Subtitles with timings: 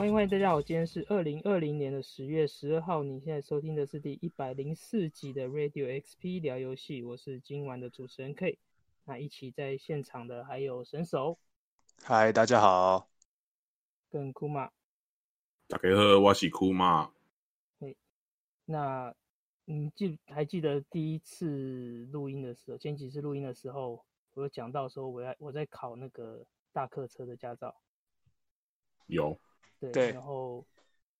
[0.00, 8.58] 欢迎欢迎大家好，今天是二零二零年的十月十二号，你现在收听的是第一百零四集的 Radio XP 聊游戏，我是今晚的主持人 K，
[9.04, 11.38] 那一起在现场的还有神手，
[12.02, 13.10] 嗨，大家好，
[14.08, 14.70] 跟库马，
[15.68, 17.12] 大家好，我是库马，
[17.78, 17.94] 嘿，
[18.64, 19.14] 那
[19.66, 27.76] 你记还记得第一次录音的时候，前几次录音的时候，我有讲到说我要我在考那个大客车的驾照，
[29.06, 29.38] 有。
[29.80, 30.64] 对，对，然后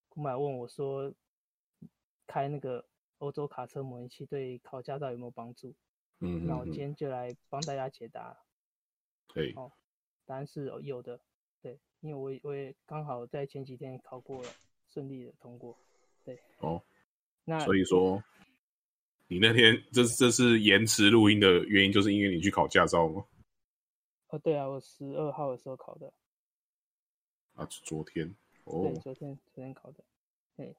[0.08, 1.12] 库马问我说，
[2.26, 2.86] 开那个
[3.18, 5.74] 欧洲卡车模拟器对考驾照有没有帮助？
[6.20, 8.36] 嗯，那我今天就来帮大家解答。
[9.26, 9.52] 可以。
[9.54, 9.72] 哦，
[10.26, 11.18] 答案是有的。
[11.62, 14.48] 对，因为我也我也刚好在前几天考过了，
[14.88, 15.76] 顺利的通过。
[16.24, 16.38] 对。
[16.58, 16.82] 哦。
[17.44, 18.22] 那所以说，
[19.26, 23.24] 你那天这这是延迟录音的原因，就是因为你去考驾照吗？
[24.28, 26.12] 哦，对啊，我十二号的时候考的。
[27.54, 28.34] 啊，昨天。
[28.70, 30.04] 对，昨天昨天考的，
[30.56, 30.76] 对，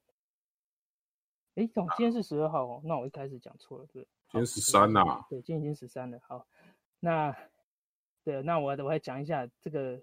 [1.55, 6.47] 哎，总今天是十二号哦，那我一开始讲错了，对，今天十三呐，对，今天已经十三了，好，
[6.99, 7.35] 那，
[8.23, 10.01] 对，那我我还讲一下这个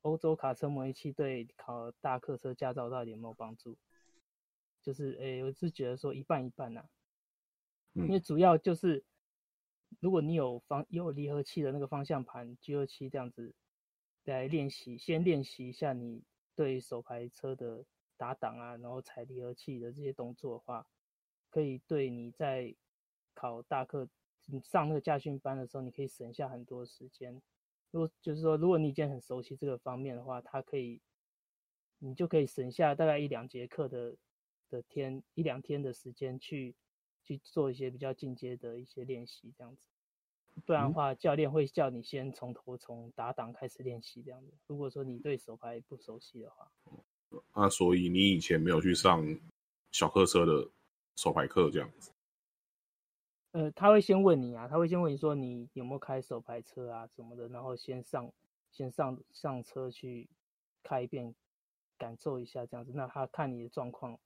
[0.00, 3.76] 欧洲卡车模拟器对考大客车驾照到底有没有帮助？
[4.82, 6.88] 就是，哎，我是觉得说一半一半呐、啊，
[7.92, 9.04] 因为主要就是
[10.00, 13.54] 如果你有方有离合器的那个方向盘 G 二七这样子
[14.24, 16.22] 来练习，先练习一下你。
[16.54, 17.84] 对手排车的
[18.16, 20.86] 打档啊，然后踩离合器的这些动作的话，
[21.50, 22.74] 可以对你在
[23.34, 24.08] 考大客
[24.46, 27.40] 你上那个驾训班的时候，你可以省下很多时间。
[27.90, 31.00] 如果就是说，如果你已经很熟悉这个方面的话，它可以，
[31.98, 34.16] 你就可以省下大概一两节课的
[34.68, 36.74] 的天一两天的时间去
[37.22, 39.91] 去做一些比较进阶的一些练习，这样子。
[40.66, 44.52] 不然的话，教练会叫你先从头从打档开始练习这样子。
[44.66, 46.70] 如果说你对手牌不熟悉的话，
[47.54, 49.24] 那所以你以前没有去上
[49.90, 50.70] 小客车的
[51.16, 52.12] 手牌课这样子？
[53.52, 58.30] 呃，他会先问你啊，他会先问你说你有没有开手牌车啊什么的，然后先上
[58.70, 60.28] 先上上车去
[60.82, 61.34] 开一遍，
[61.96, 62.92] 感受一下这样子。
[62.94, 64.18] 那他看你的状况，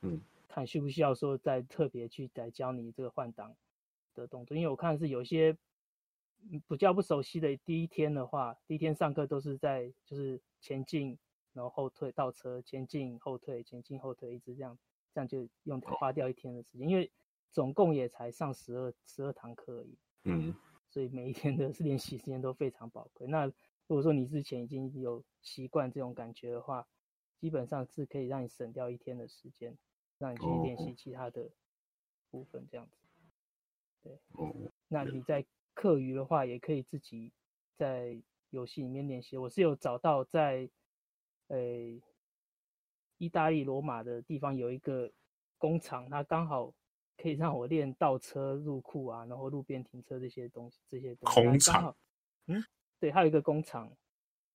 [0.00, 3.54] 嗯，看需不需要说再特别去再教你这个换挡
[4.14, 5.54] 的动作，因为我看是有些。
[6.68, 11.18] 比较不熟悉的第一天的话，第一天上课都是在就是前进，
[11.52, 14.78] 然后后退倒车，前进后退，前进后退，一直这样，
[15.12, 17.10] 这样就用花掉一天的时间，因为
[17.50, 20.54] 总共也才上十二十二堂课而已，嗯，
[20.90, 23.26] 所以每一天的 练习时间都非常宝贵。
[23.26, 23.52] 那如
[23.88, 26.86] 果说你之前已经有习惯这种感觉的话，
[27.38, 29.76] 基本上是可以让你省掉一天的时间，
[30.18, 30.94] 让你去练习。
[30.94, 31.50] 其他的
[32.30, 32.96] 部分，这样子，
[34.02, 34.18] 对，
[34.88, 35.46] 那你在。
[35.74, 37.32] 课余的话，也可以自己
[37.76, 38.16] 在
[38.50, 39.36] 游戏里面练习。
[39.36, 40.70] 我是有找到在，
[41.48, 41.58] 呃，
[43.18, 45.12] 意大利罗马的地方有一个
[45.58, 46.72] 工厂，它刚好
[47.16, 51.42] 可以让我练倒车入库啊，然后路边停车这些东西，这些东西。
[51.42, 51.96] 工厂？
[52.46, 52.64] 嗯，
[52.98, 53.94] 对，还有一个工厂，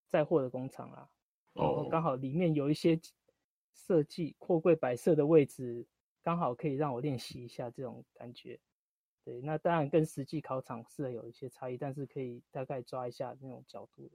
[0.10, 1.10] 载货的工厂啊。
[1.54, 3.00] 然后刚好里面有一些
[3.74, 5.86] 设计货柜摆设的位置，
[6.22, 8.60] 刚好可以让我练习一下这种感觉。
[9.26, 14.10] 对，那当然跟实际考场是有一些差异，但是可以大概抓一下那种角度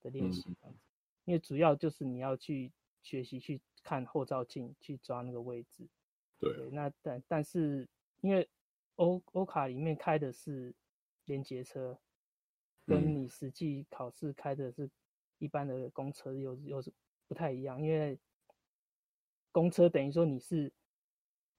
[0.00, 0.78] 的练习这样子。
[1.24, 5.86] 因为主要就是你要去学习去看后照镜，去抓那个位置。
[6.38, 7.86] 对，对那但但是
[8.20, 8.48] 因为
[8.94, 10.72] 欧欧卡里面开的是
[11.24, 11.98] 连接车，
[12.86, 14.88] 跟你实际考试开的是
[15.38, 16.92] 一般的公车又又是
[17.26, 18.18] 不太一样，因为
[19.50, 20.72] 公车等于说你是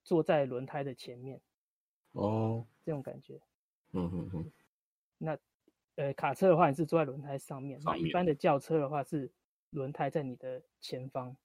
[0.04, 1.42] 坐在轮胎的前面。
[2.18, 3.40] 哦，这种感觉，
[3.92, 4.52] 嗯嗯嗯。
[5.20, 5.38] 那，
[5.96, 8.02] 呃，卡车的话，你是坐在轮胎上面；上面。
[8.02, 9.32] 那一般的轿车的话，是
[9.70, 11.38] 轮胎在你的前方。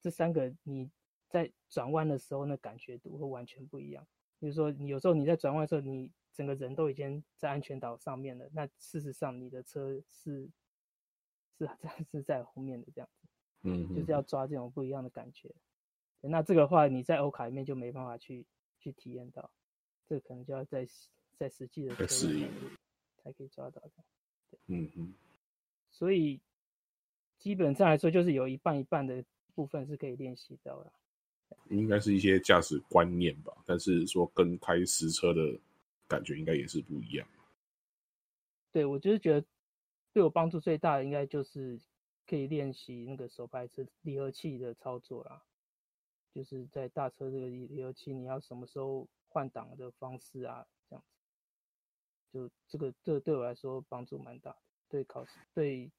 [0.00, 0.90] 这三个你
[1.28, 4.06] 在转弯的时候，那感觉度会完全不一样。
[4.38, 10.50] 比如说，你有时候你在转弯的时候，你整个人都已经在安全岛上面了，那事实上你的车是
[11.56, 13.28] 是是是在后面的这样子。
[13.62, 13.94] 嗯。
[13.94, 15.54] 就是要抓这种不一样的感觉。
[16.20, 18.46] 那这个话，你在欧卡里面就没办法去。
[18.82, 19.48] 去体验到，
[20.12, 20.86] 这可能就要在
[21.38, 22.46] 在实际的适应
[23.24, 23.92] 才可以抓到的。
[24.66, 25.14] 嗯嗯。
[25.90, 26.38] 所以
[27.38, 29.24] 基本上来说，就是有一半一半的
[29.54, 30.92] 部分是可以练习到的。
[31.70, 35.58] 应该是一些驾驶观念吧，但是说跟开实车的
[36.06, 37.26] 感觉应该也是不一样。
[38.70, 39.46] 对，我就是觉得
[40.12, 41.80] 对我帮助最大的，应该就是
[42.26, 45.42] 可以练习那个手排车离合器的操作啦。
[46.34, 50.66] 就是在大车这个离合器，你要什么时候换挡的方式啊？
[50.90, 51.02] 这样
[52.30, 54.58] 子，就这个这对我来说帮助蛮大的。
[54.88, 55.90] 对考试，对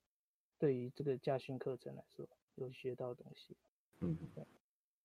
[0.60, 3.58] 对于这个驾训课程来说，有学到东西。
[4.00, 4.46] 嗯，对，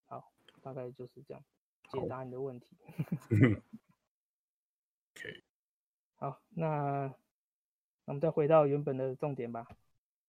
[0.05, 0.31] 好，
[0.61, 1.43] 大概就是这样
[1.91, 2.77] 解答你的问题。
[5.15, 5.43] OK，
[6.17, 7.07] 好，那
[8.05, 9.67] 那我们再回到原本的重点吧。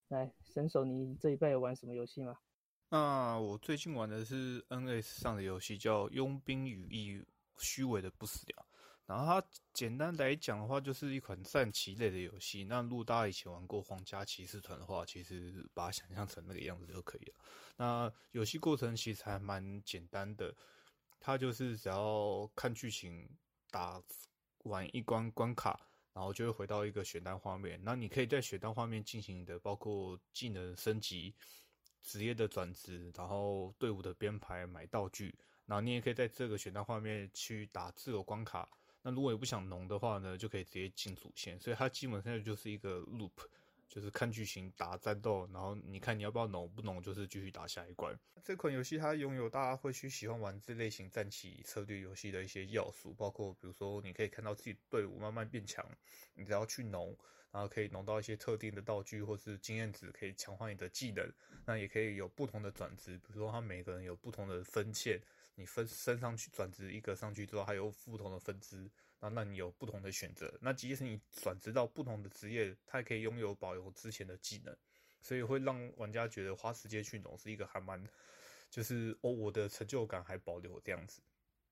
[0.07, 2.39] 来，神手，你这一辈有玩什么游戏吗？
[2.91, 7.23] 那我最近玩的是 NS 上的游戏，叫《佣兵羽翼：
[7.59, 8.65] 虚伪的不死鸟》。
[9.05, 12.63] 然后它简单来讲的话，就是一款战棋类的游戏。
[12.63, 17.33] 那如果大家以前玩过《皇家骑士团》的话，其实把它想象成那个样子就可以了。
[17.77, 20.55] 那游戏过程其实还蛮简单的，
[21.19, 23.29] 它就是只要看剧情，
[23.71, 24.01] 打
[24.63, 25.85] 完一关关卡。
[26.11, 31.33] 然后就会回到一个选单画面，那你可以在选单画面进行的包括技能升级、
[32.01, 35.33] 职业的转职，然后队伍的编排、买道具，
[35.69, 38.67] 然后你也可以在这个选单画面去打自由关卡。
[39.03, 43.31] 那如果你不想浓的话呢，就可以直接进主线，所以它基本上就是一个 loop。
[43.87, 48.15] 就是看剧情打战斗，然后你看你要不要浓，不浓就是继续打下一关。
[48.43, 55.83] 这款游戏它拥有大家会去喜欢玩这类型战棋策略游戏的一些要素，包括比如说你可以看到自己队伍慢慢变强，
[56.35, 57.17] 你只要去浓，
[57.51, 61.27] 然后可以浓到一些特定的道具或是经验值，可以强化你的技能。
[61.65, 65.19] 那也可以有不同的转职，比如说他每个人有不同的分线，
[65.59, 68.89] 你分升上去转职一个上去之后，还有不同的分支。
[69.19, 74.73] 那那你有不同的选择，那即使你转职到不同的职业，它也可以拥有保留之前的技能，
[75.19, 78.01] 所以会让玩家觉得花时间去弄是一个还蛮，
[78.69, 81.21] 就是哦，我的成就感还保留这样子。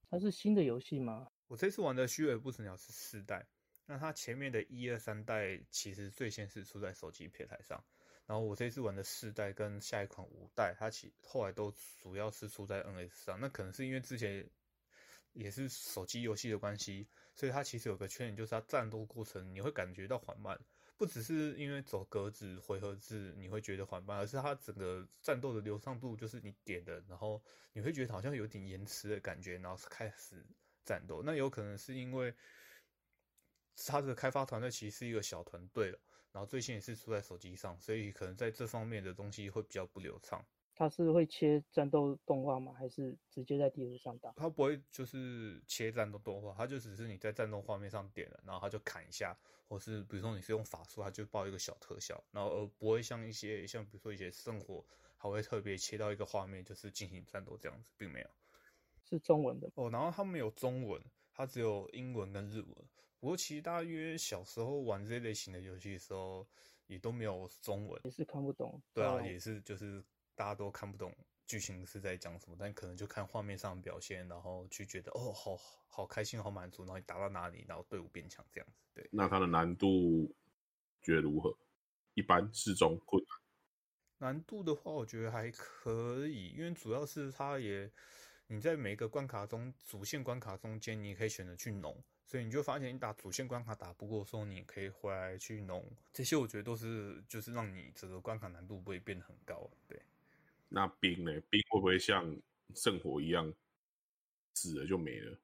[0.10, 1.32] 它是新的游戏吗？
[1.48, 3.48] 我这次玩的虚伪不死鸟是四代，
[3.86, 7.82] 那它前面的一二三代其实最先是出在手机平台上，
[8.28, 14.48] 然后我这次玩的四代跟下一款五代，它其后来都主要是出在 NS 上，那可能是因为之前。
[15.34, 20.60] 也是手机游戏的关系，所以它其实有个缺点，就是它战斗过程你会感觉到缓慢，
[20.98, 27.40] 不只是因为走格子回合制你会觉得缓慢，而是它整个战斗的流畅度，就是你点的，然后
[27.72, 30.44] 你会觉得好像有点延迟的感觉，然后开始
[30.84, 31.22] 战斗。
[31.24, 32.34] 那有可能是因为
[33.86, 36.00] 它的开发团队其实是一个小团队了，
[36.38, 40.46] 然后最先也是出在手机上，所以可能在这方面的东西会比较不流畅。
[40.76, 42.72] 它是会切战斗动画吗？
[42.78, 44.32] 还是直接在地图上打？
[44.34, 49.36] 它不会就是切战斗动画，它就只是你在战斗画面上点了，然后它就砍一下，
[49.68, 54.86] 或是比如说你是用法术，它就爆一个小特效，然后而不会像一些像比如说一些圣火，
[55.18, 58.30] 还会特别切到一个画面就是进行战斗这样子，并没有。
[59.10, 61.02] 是中文的哦，然后它没有中文，
[61.34, 62.88] 它只有英文跟日文。
[63.20, 66.48] 不过其实大约小时候玩这类型的游戏的时候，
[66.88, 68.82] 也都没有中文，也是看不懂。
[68.94, 70.04] 对啊，也是就是。
[70.38, 71.12] 大家都看不懂
[71.48, 78.84] 剧情是在讲什么，但可能就看画面上的表现，然后去觉得哦，好好开心，好满足，然后你打到哪里，然后队伍变强这样子。
[78.94, 80.32] 对，那它的难度
[81.02, 81.58] 觉得如何？
[82.14, 83.20] 一般、适中、困
[84.20, 84.32] 难？
[84.32, 87.92] 难度的话，我觉得还可以，因为主要是它也
[88.46, 95.84] 你在每个关卡中，主线关卡中间，你可以选择去农，所以你就发现你打主线关卡打不过的时候，你可以回来去弄。
[96.14, 99.68] 这些我觉得都是就是让你整个关卡难度不会变得很高。
[99.88, 100.00] 对。
[100.68, 101.32] 那冰呢？
[101.50, 102.36] 冰会不会像
[102.76, 103.52] 圣火一样
[104.54, 105.40] 死了就没了？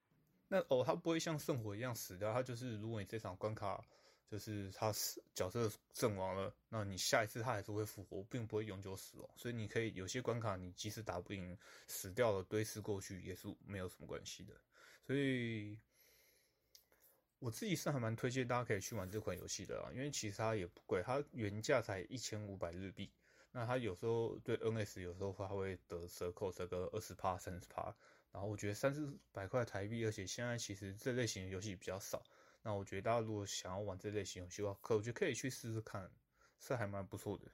[0.49, 2.33] 那哦，它不会像圣火一样死掉。
[2.33, 3.81] 它就是，如果你这场关卡
[4.29, 9.29] 就是它死角色阵亡了，那你下一次它还是会复活，并不会永久死亡。
[9.37, 14.53] 所以你可以有些关卡，你即使打不赢，死掉了堆尸过去也是没有什么关系的。
[15.07, 15.77] 所以
[17.43, 23.11] 我自己是还蛮推荐大家可以去玩这款游戏的啊，因为其实它也不贵，它原价才一千五百日币。
[23.51, 27.93] 那它有时候对 NS 有时候他会得折扣，折个二十趴、三十趴。
[28.31, 32.23] 然后我觉得三四百块台币，而且现在其实这类型的游戏比较少。
[32.61, 36.09] 那我觉得大家如果想要玩这类型游戏的话，可我觉得可以去试试看，
[36.59, 37.51] 是还蛮不错的。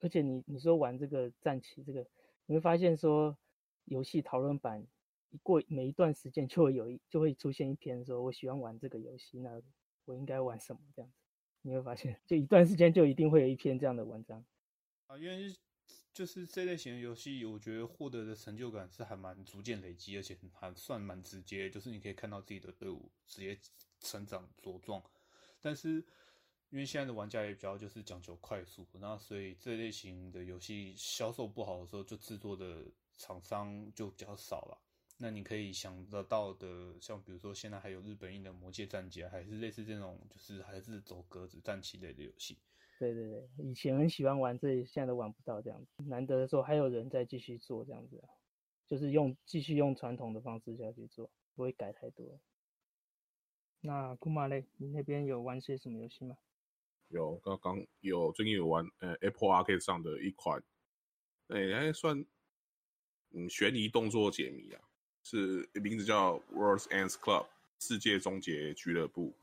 [0.00, 2.06] 而且你你说玩这个战棋，这个
[2.44, 3.34] 你会发现说，
[3.86, 4.86] 游戏讨论版
[5.30, 9.60] 一过每一段时间就会有一就会出现一篇说，我喜欢玩这个游戏，那
[10.04, 11.16] 我应该玩什么这样子？
[11.62, 14.44] 你会发现， 就一段时间就一定会有一篇这样的文章。
[15.08, 15.54] 啊，因为
[16.12, 23.58] 就是这类型的游戏，我觉得获得的成就感是还蛮逐渐累积，而且还算蛮直接，就是你可以看到自己的队伍直接
[24.00, 25.02] 成长茁壮。
[25.60, 25.96] 但是
[26.70, 32.86] 因为现在的玩家也比较就是讲求快速，那所以这类型的游戏销售不好的时候，就制作的
[33.18, 34.78] 厂商就比较少了。
[35.18, 42.58] 那你可以想得到的，像比如说现在还有日本印的《魔界战记》，还是类似这种，就是还是走格子战棋类的游戏。
[42.98, 46.02] 对对对，以前很喜欢玩这，现在都玩不到这样子。
[46.04, 48.22] 难得的时候还有人在继续做这样子，
[48.86, 52.40] 就是用继续用传统的方式下去做，不会改太多。
[53.80, 56.36] 那库马嘞，你那边有玩些什么游戏吗？
[57.08, 60.62] 有，刚刚有最近有玩呃 Apple Arcade 上的一款
[61.48, 62.24] 哎、欸，还算
[63.30, 64.82] 嗯悬疑动作解谜啊，
[65.28, 67.48] 是名字叫 World's Ends Club
[67.80, 69.34] 世界终结俱乐部。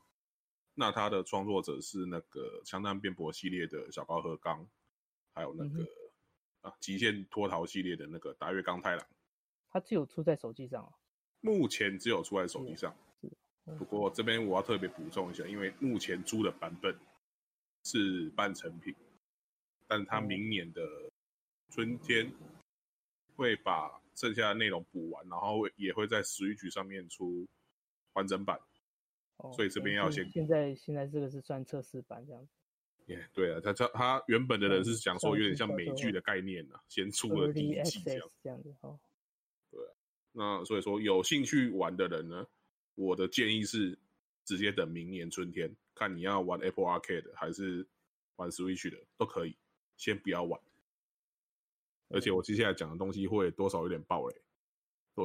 [0.72, 4.66] 那它的创作者是那个枪弹辩驳系列的小高和刚，
[5.34, 5.86] 还有那个、嗯、
[6.62, 9.06] 啊极限脱逃系列的那个达月刚太郎。
[9.68, 10.90] 他只有出在手机上、哦、
[11.42, 12.96] 目前只有出在手机上。
[13.78, 16.98] 不过这边我要特别补充一下，因为目前出的版本
[17.84, 18.94] 是半成品，
[19.86, 20.80] 但他明年的
[21.68, 22.32] 春天
[23.36, 27.46] 会把剩下的内容补完，然后也会在 Switch 上面出
[28.12, 28.58] 完整版。
[29.52, 32.52] 所以这边要先，现在现在这个是算测试版这样子。
[33.06, 38.98] 耶、yeah，对啊，他他他原本的人是想说有点像美剧的概念呢，先出了第一季这样这样子哦。
[39.70, 39.80] 对，
[40.32, 42.46] 那所以说有兴趣玩的人呢，
[42.94, 43.98] 我的建议是
[44.44, 47.86] 直接等明年春天，看你要玩 Apple Arcade 还是
[48.36, 49.54] 玩 Switch 的都可以，
[49.96, 50.58] 先不要玩。
[52.14, 54.36] 而且我接下来讲的东西会多少有点爆雷。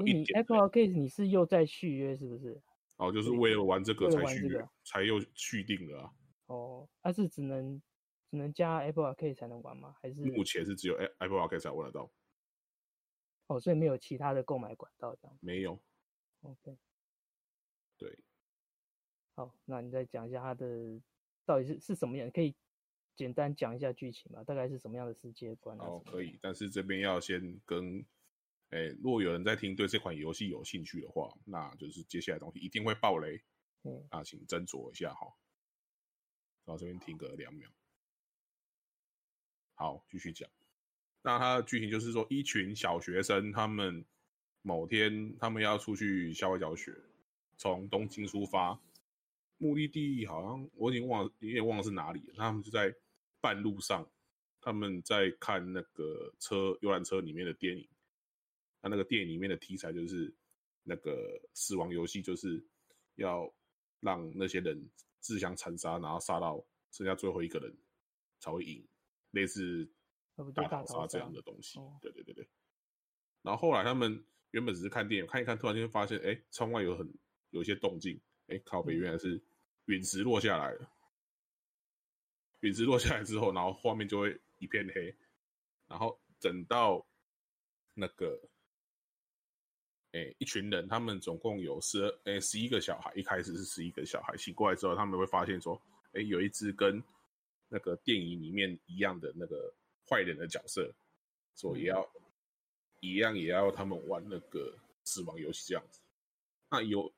[0.03, 2.61] 你 Apple Arcade 你是又在续约是不是？
[2.97, 6.11] 哦，就是为了玩这个才续约，这个，才又续订的啊。
[6.47, 7.81] 哦，它是只能
[8.29, 9.95] 只能加 Apple Arcade 才能玩吗？
[10.01, 12.11] 还是目前是只有 Apple Arcade 才玩得到？
[13.47, 15.37] 哦，所以没有其他的购买管道这样？
[15.41, 15.79] 没有。
[16.41, 16.77] OK。
[17.97, 18.19] 对。
[19.35, 21.01] 好，那你再讲一下它的
[21.45, 22.29] 到底是是什么样？
[22.29, 22.53] 可以
[23.19, 24.41] 简单讲一下剧情吧？
[24.45, 25.77] 大概是什么样的世界观？
[25.79, 28.05] 哦，可以，但是这边要先跟。
[28.69, 33.41] 哎，如果有人在听，对这款游戏有兴趣的话，那就是接下来的东西一定会爆雷。
[33.83, 35.35] 嗯，那请斟酌一下哈。
[36.63, 37.69] 然后这边停个两秒。
[39.73, 40.49] 好，继续讲。
[41.23, 44.05] 那它的剧情就是说，一群小学生，他们
[44.61, 46.95] 某天他们要出去校外教学，
[47.57, 48.79] 从东京出发，
[49.57, 52.35] 目的地好像我已经忘了，有点忘了是哪里了。
[52.37, 52.93] 他们就在
[53.41, 54.09] 半路上，
[54.61, 57.87] 他们在看那个车游览车里面的电影。
[58.81, 60.33] 他那个电影里面的题材就是
[60.83, 62.65] 那个死亡游戏，就是
[63.15, 63.53] 要
[63.99, 67.77] 让那些人自相残杀，然后杀到剩下最后一个人
[68.39, 68.87] 才会赢，
[69.31, 69.85] 类似
[70.55, 71.77] 大逃杀这样的东西。
[72.01, 72.47] 对对对对。
[73.41, 77.13] 然后后来他们原本只是看电影，看一看，突然间发现，哎，窗外有很
[77.49, 78.17] 有一些动静，
[78.47, 79.43] 哎，靠北原来是
[79.87, 80.89] 陨石落下来了。
[82.61, 85.15] 陨石落下来之后，然后画面就会一片黑，
[85.87, 87.05] 然后等到
[87.93, 88.39] 那个。
[90.11, 93.13] 哎、欸，一群人，他们总共有十二，哎，十一个小孩。
[93.13, 95.79] 一开始是十一个小孩，醒过来之后，他们会发现说，
[96.13, 96.99] 哎、欸，有一只跟
[97.67, 99.71] 那个电影里面一样的那个
[100.09, 100.91] 坏人的角色，
[101.53, 102.11] 所以要
[103.01, 106.01] 一样也要他们玩那个死亡游戏这样子。
[106.71, 107.13] 那有，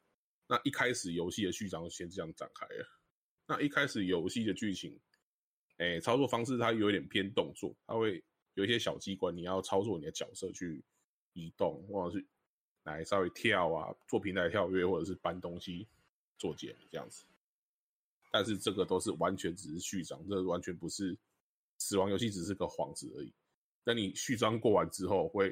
[0.46, 2.86] 那一开始游戏的序章先这样展开了。
[3.48, 5.00] 那一开始游戏的剧情，
[5.84, 8.24] 哎、操作方式它有一点偏动作，它会
[8.54, 10.84] 有一些小机关，你要操作你的角色去
[11.34, 12.26] 移动，或者是。
[12.84, 15.88] 来稍微跳啊，做平台跳跃，或者是搬东西
[16.40, 17.24] 做解这样子。
[18.32, 21.16] 但是这个都是完全只是序章，这、完全不是
[21.78, 23.32] 死亡游戏，只是个幌子而已。
[23.84, 25.52] 等你序章过完之后，会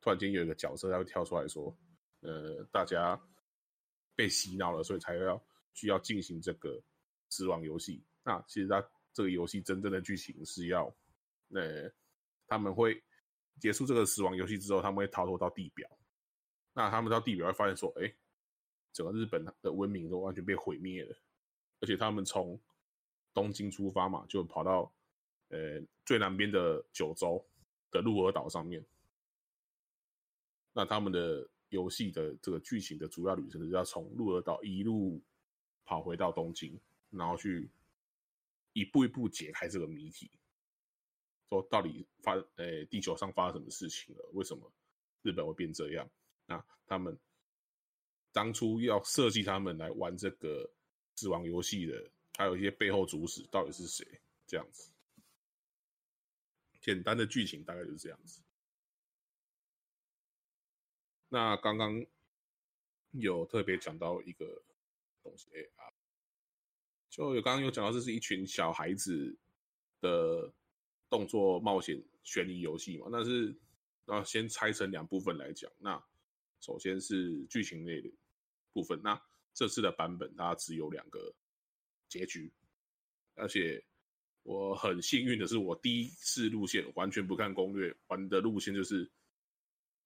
[0.00, 1.76] 突然间有一个角色他会跳出来说
[2.22, 3.20] ：“呃，大家
[4.14, 5.44] 被洗脑了，所以才要
[5.74, 6.80] 需要进行这个
[7.28, 8.80] 死亡游戏。”那其实他
[9.18, 10.84] 这个游戏真正的剧情是要，
[11.48, 11.90] 呃，
[12.46, 13.02] 他们会
[13.58, 15.90] 结束这个死亡游戏之后，他们会逃脱到地表。
[16.72, 18.14] 那他们到地表会发现说，哎、
[18.92, 21.16] 整个日本的文明都完全被毁灭了，
[21.80, 22.56] 而且他们从
[23.34, 24.88] 东京出发嘛，就跑到
[25.48, 27.44] 呃最南边的九州
[27.90, 28.80] 的鹿儿岛上面。
[30.72, 35.20] 那他们的游戏的这个剧情的主要旅程是要从鹿儿岛一路
[35.84, 36.78] 跑回到东京，
[37.10, 37.68] 然后去
[38.78, 40.30] 一步一步解开这个谜题，
[41.48, 44.30] 说到底发呃、地球上发生什么事情了？
[44.32, 44.72] 为什么
[45.22, 46.08] 日本会变这样？
[46.46, 47.18] 那他们
[48.32, 50.70] 当初要设计他们来玩这个
[51.16, 54.06] 死亡游戏的，还有一些背后主使到底是谁？
[54.46, 54.90] 这样子，
[56.80, 58.40] 简单的剧情大概就是这样子。
[61.28, 62.06] 那刚刚
[63.10, 64.62] 有特别讲到一个
[65.22, 65.87] 东西，哎啊，
[67.18, 69.36] 就有刚刚有讲到，这是一群小孩子
[70.00, 70.48] 的
[71.10, 73.08] 动作冒险悬疑游戏嘛？
[73.10, 73.52] 但是
[74.04, 76.00] 那先拆成两部分来讲，那。
[76.60, 78.10] 首先是剧情类的
[78.72, 79.22] 部分，那
[79.54, 81.32] 这次的版本它只有两个
[82.08, 82.50] 结局，
[83.36, 83.80] 而且
[84.42, 89.08] 我很幸运的是，我第一次路线完全不看攻略玩的路线就是，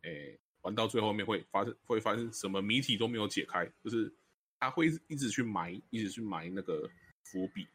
[0.03, 4.15] 诶、玩到最后面会发生会发生什么谜题都没有解开，就是
[4.61, 6.87] 他会一直去埋，一直去埋那个
[7.33, 7.67] 伏笔，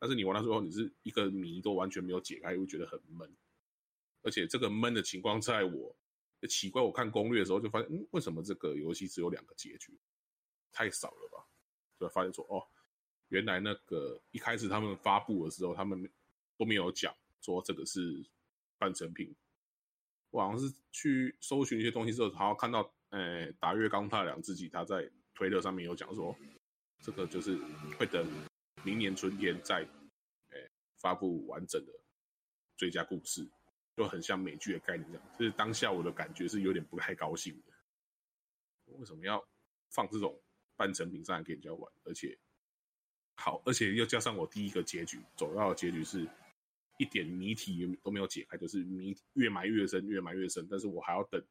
[0.00, 3.32] 但是你玩到最后，你是一个谜都完全没有解开，会觉得很闷。
[4.22, 5.96] 而且这个闷的情况，在我
[6.48, 9.96] 奇怪，我看攻略的时候就发现，嗯，为什么这个游戏只有两个结局？
[10.72, 11.46] 太少了吧？
[12.00, 12.66] 就发现说，哦，
[13.28, 16.10] 原来那个一开始他们发布的时候，他们
[16.58, 18.24] 都没有讲说这个是
[18.76, 19.32] 半成品。
[20.30, 26.36] 我好像是去搜寻一些东西之后，好像看到，呃，打月刚太郎自己他在推特上面有讲说，
[27.02, 27.58] 这个就是
[27.98, 28.26] 会等
[28.84, 29.86] 明年春天再，
[30.50, 30.58] 呃，
[30.98, 31.92] 发布完整的
[32.76, 33.48] 最佳故事。
[33.96, 37.72] 就很像美剧的概念这样，就是当下我的感觉是有点不太高兴的。
[38.98, 39.46] 为什么要
[39.90, 40.40] 放这种
[40.74, 41.92] 半成品上来给人家玩？
[42.04, 42.38] 而且
[43.34, 46.26] 好，而且又加上我第一个结局走到的结局是
[46.96, 50.66] 一点谜题都没有解开，就是谜越埋越深，越埋越深。
[50.70, 51.44] 但是我还要等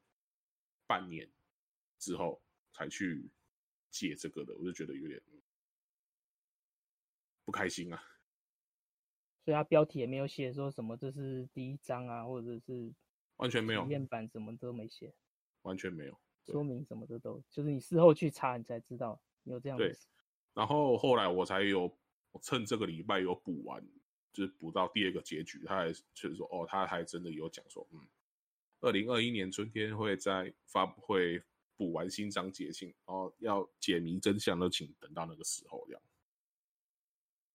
[0.87, 1.29] 半年
[1.99, 2.41] 之后
[2.71, 3.29] 才去
[3.89, 5.21] 解这个的，我就觉得有点
[7.45, 8.03] 不开心啊。
[9.45, 12.93] 所以它标题也没有写说什么这是第一章啊，或者是
[13.37, 15.13] 完全没有面板什么都没写，
[15.63, 19.83] 完全没有说明什么的都，就是你事后去查你才知道有这样子。
[19.83, 19.97] 对，
[20.53, 21.97] 然后后来我才有
[22.41, 23.83] 趁这个礼拜有补完，
[24.33, 28.07] 就是补到第二个结局，他还就是说哦，他还真的有讲说，嗯，
[28.81, 31.41] 二零二一年春天会在发布会
[31.79, 36.01] 补完新章节庆，然后要解谜真相都请等到那个时候这样，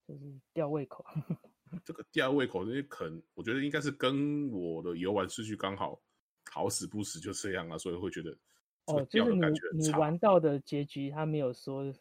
[0.08, 1.04] 就是吊胃口。
[1.84, 6.00] 这个吊胃口，因为可能我觉得应该是跟我的游玩顺序刚好
[6.50, 8.34] 好死不死就这样啊，所以会觉得
[8.86, 9.42] 哦，就是你
[9.76, 11.92] 你玩到的结局，他没有说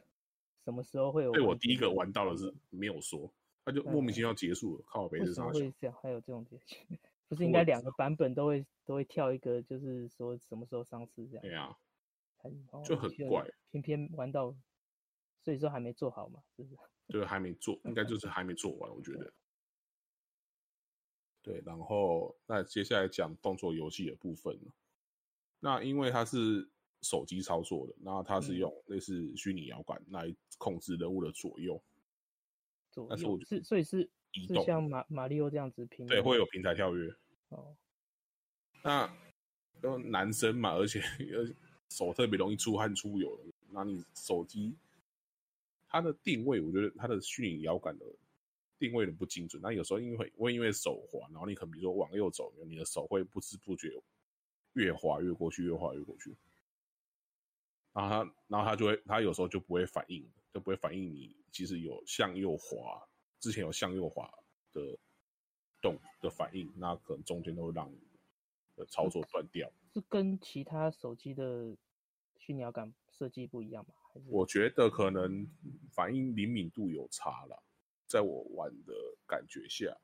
[0.63, 1.31] 什么时候会有。
[1.33, 3.29] 对，我第一个玩到的是没有说，
[3.65, 5.43] 他就莫名其妙结束了，靠北是啥？
[5.49, 5.97] 会这样？
[6.01, 6.77] 还有这种结局？
[7.27, 11.41] 不是应该两个版本都会都会跳一个，就是说什么时候上市这样？
[11.41, 11.75] 对啊，
[12.71, 14.55] 哦、就很怪，偏偏玩到，
[15.41, 16.77] 所以说还没做好嘛，是不是？
[17.07, 19.33] 对，还没做，应该就是还没做完，我觉得。
[21.41, 24.57] 对，然后那接下来讲动作游戏的部分。
[25.59, 26.69] 那因为它是
[27.01, 31.81] 手机操作的，然后它是用类似虚拟摇杆来控制人物的左右。
[32.91, 36.05] 左右是我是，所以是移动，是像马马里奥这样子平。
[36.07, 37.13] 对，会有平台跳跃。
[37.49, 37.75] 哦。
[38.81, 39.13] 那
[39.81, 41.01] 都男生嘛，而且
[41.95, 44.75] 手特别容易出汗出油的，那你手机
[45.87, 48.05] 它的定位，我觉得它的虚拟摇杆的。
[48.79, 54.03] 定位的不精准，那有时候因为会因为手滑，然后你可能比如说往右走，你的手会不知不觉
[54.73, 56.35] 越滑越过去，越滑越过去。
[57.93, 63.07] 然后它，然后它就会，它有时候就不会反应，就不会反应你其实有向右滑，
[63.39, 64.29] 之前有向右滑
[64.73, 64.97] 的
[65.79, 67.97] 动的反应，那可能中间都会让你
[68.75, 69.71] 的操作断掉。
[69.93, 71.75] 是跟其他手机的
[72.37, 73.93] 虚拟摇杆设计不一样吗？
[74.13, 75.47] 还是我觉得可能
[75.91, 77.63] 反应灵敏度有差了。
[78.05, 78.93] 在我玩的
[79.25, 79.97] 感觉下，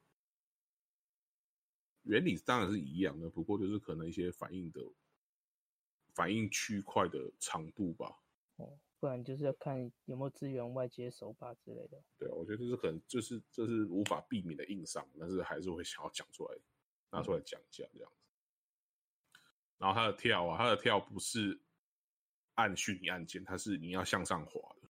[2.03, 4.81] 原理当然是一样的，不过就是可能一些反应的
[6.15, 8.19] 反应区块的长度吧。
[8.55, 12.01] 哦，不然就是要看有没有支援外接手把之类的。
[12.17, 16.57] 对，我觉得这是可能就是这是无法避免的硬伤，但是还是会想要讲出来，
[17.11, 18.11] 拿出来讲一下这样。
[18.11, 18.18] 嗯。
[19.79, 21.59] 然后它的跳啊，它的跳不是
[22.53, 24.89] 按虚拟按键，它是你要向上滑的，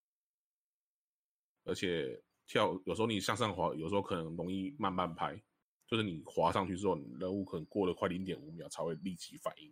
[1.64, 2.22] 而且。
[2.52, 5.40] 跳有时候你向上滑，有时候可能容易慢半拍，
[5.86, 9.72] 就是你滑上去之后，人物可能过了快零点五秒才会立即反应，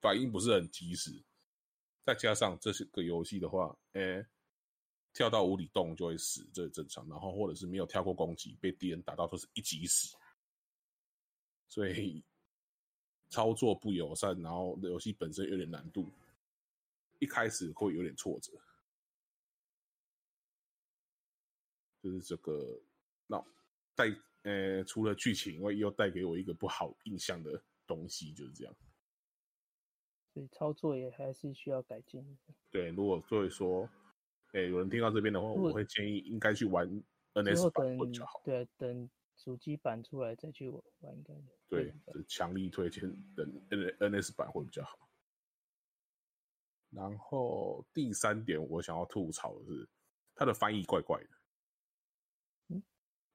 [0.00, 1.24] 反应不是很及时。
[2.04, 4.26] 再加上这是个游戏的话，哎、
[5.12, 7.08] 跳到无底洞就会死，这是正常。
[7.08, 10.16] 然后或者是没有跳过攻击，被敌人打到都是一击死，
[11.68, 12.24] 所以
[13.28, 16.10] 操作不友善，然后游戏本身有点难度，
[17.18, 18.52] 一开始会有点挫折。
[22.00, 22.80] 就是这个，
[23.26, 23.44] 那
[23.94, 24.04] 带
[24.42, 28.74] 呃，除了剧情以外，又带给我一个不好印象的东西，就是这样。
[30.32, 32.38] 所以操作也还是需要改进。
[32.70, 33.88] 对，如果所以说，
[34.52, 36.88] 哎，有人听到这边的话，我会建议应该去玩
[37.34, 38.40] NS 版会比较好。
[38.44, 41.34] 对，等主机版出来再去玩，应该。
[41.68, 41.94] 对，
[42.26, 43.02] 强力推荐
[43.34, 45.08] 等 N N S 版会比较好。
[46.90, 49.88] 然后第三点，我想要吐槽的是，
[50.34, 52.82] 它的翻译怪怪的。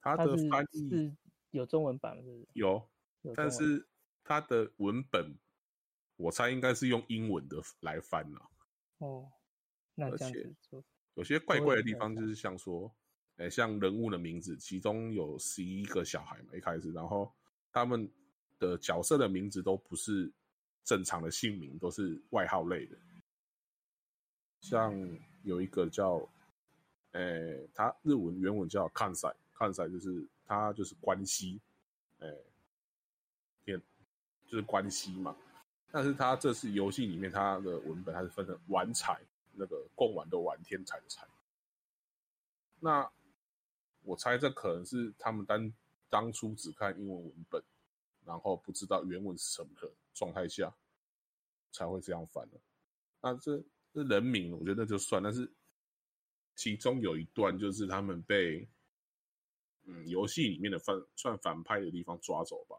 [0.01, 1.15] 它的翻译是
[1.51, 2.47] 有中文版是不是？
[2.53, 2.89] 有，
[3.35, 3.87] 但是
[4.23, 5.37] 它的文本，
[6.17, 8.51] 我猜应该是用英文的来翻了。
[8.97, 9.31] 哦，
[9.95, 12.93] 那这样子有些怪怪的地方，就是像说，
[13.37, 17.31] 哎，像人物的名字，其中有十一个小孩嘛，一开始，然后
[17.71, 18.09] 他们
[18.59, 20.31] 的角色的名字都不是
[20.83, 22.97] 正常的姓名，都是外号类的。
[24.61, 24.93] 像
[25.43, 26.17] 有一个叫，
[27.11, 29.33] 哎，他日文原文叫看赛。
[29.55, 31.61] 看赛就是他就是关西，
[32.19, 32.27] 哎，
[33.63, 33.81] 天
[34.47, 35.35] 就是关西嘛。
[35.91, 39.21] 但是他这次游戏里面他的文本它是分成玩彩，
[39.53, 41.25] 那个贡丸的玩天才的财。
[42.79, 43.09] 那
[44.03, 45.73] 我猜这可能是他们当
[46.09, 47.63] 当初只看英文文本，
[48.25, 49.69] 然后不知道原文是什么
[50.13, 50.73] 状态下
[51.71, 52.59] 才会这样翻的。
[53.21, 53.63] 那这
[53.93, 55.51] 这人名我觉得就算，但是
[56.55, 58.67] 其中有一段就是他们被。
[59.85, 62.77] 嗯，游戏里面的反算反派的地方抓走吧，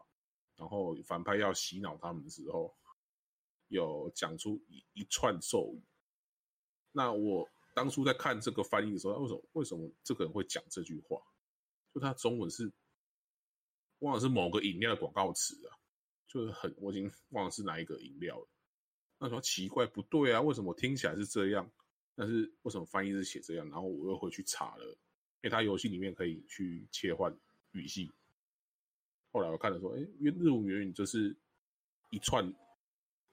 [0.55, 2.75] 然后反派要洗脑他们的时候，
[3.67, 5.83] 有讲出一一串咒语。
[6.91, 11.21] 那我当初在看这个翻译的时候，为什么为什么这个人会讲这句话？
[11.93, 12.71] 就他中文是
[13.99, 15.77] 忘了是某个饮料的广告词啊，
[16.27, 18.47] 就是很我已经忘了是哪一个饮料了。
[19.19, 21.69] 那时候奇怪不对啊，为什么听起来是这样？
[22.15, 23.69] 但是为什么翻译是写这样？
[23.69, 24.85] 然后我又回去查了。
[25.41, 27.31] 因为它游戏里面可以去切换
[27.73, 28.11] 语系，
[29.31, 31.35] 后来我看了说，哎，日文原语就是
[32.09, 32.51] 一串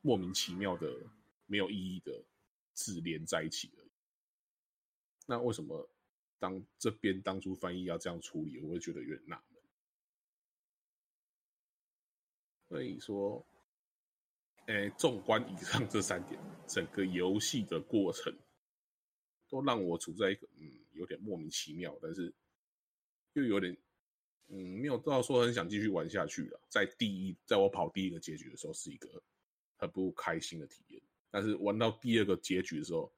[0.02, 0.94] 莫名其妙的、
[1.46, 2.22] 没有意义的
[2.74, 3.81] 字连在一起而已。
[5.26, 5.88] 那为什么
[6.38, 9.62] 当这边当初翻译要这样处理，我会觉得有点纳闷。
[12.68, 13.44] 所以说，
[14.66, 18.34] 哎，纵观以上这三点，整个游戏的过程
[19.48, 20.78] 都让我处在一个嗯。
[20.94, 22.30] 有点莫名其妙，但是
[23.32, 23.74] 又有点，
[24.48, 26.60] 嗯，没有到说很想继续玩下去了。
[26.68, 29.08] 在第一，在我跑第一个结局的时候，是一个
[29.78, 31.02] 很不开心的体验。
[31.30, 33.10] 但是玩到第二个结局的时候，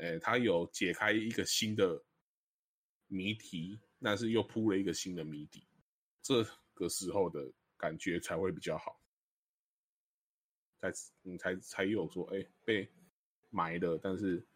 [0.00, 2.02] 诶，他有解开一个新的
[3.06, 5.64] 谜题，但是又铺了一个新的谜底，
[6.22, 9.00] 这个时候的感觉才会比较好，
[10.78, 12.88] 才你才才有说，哎，被
[13.50, 14.46] 埋了，但是。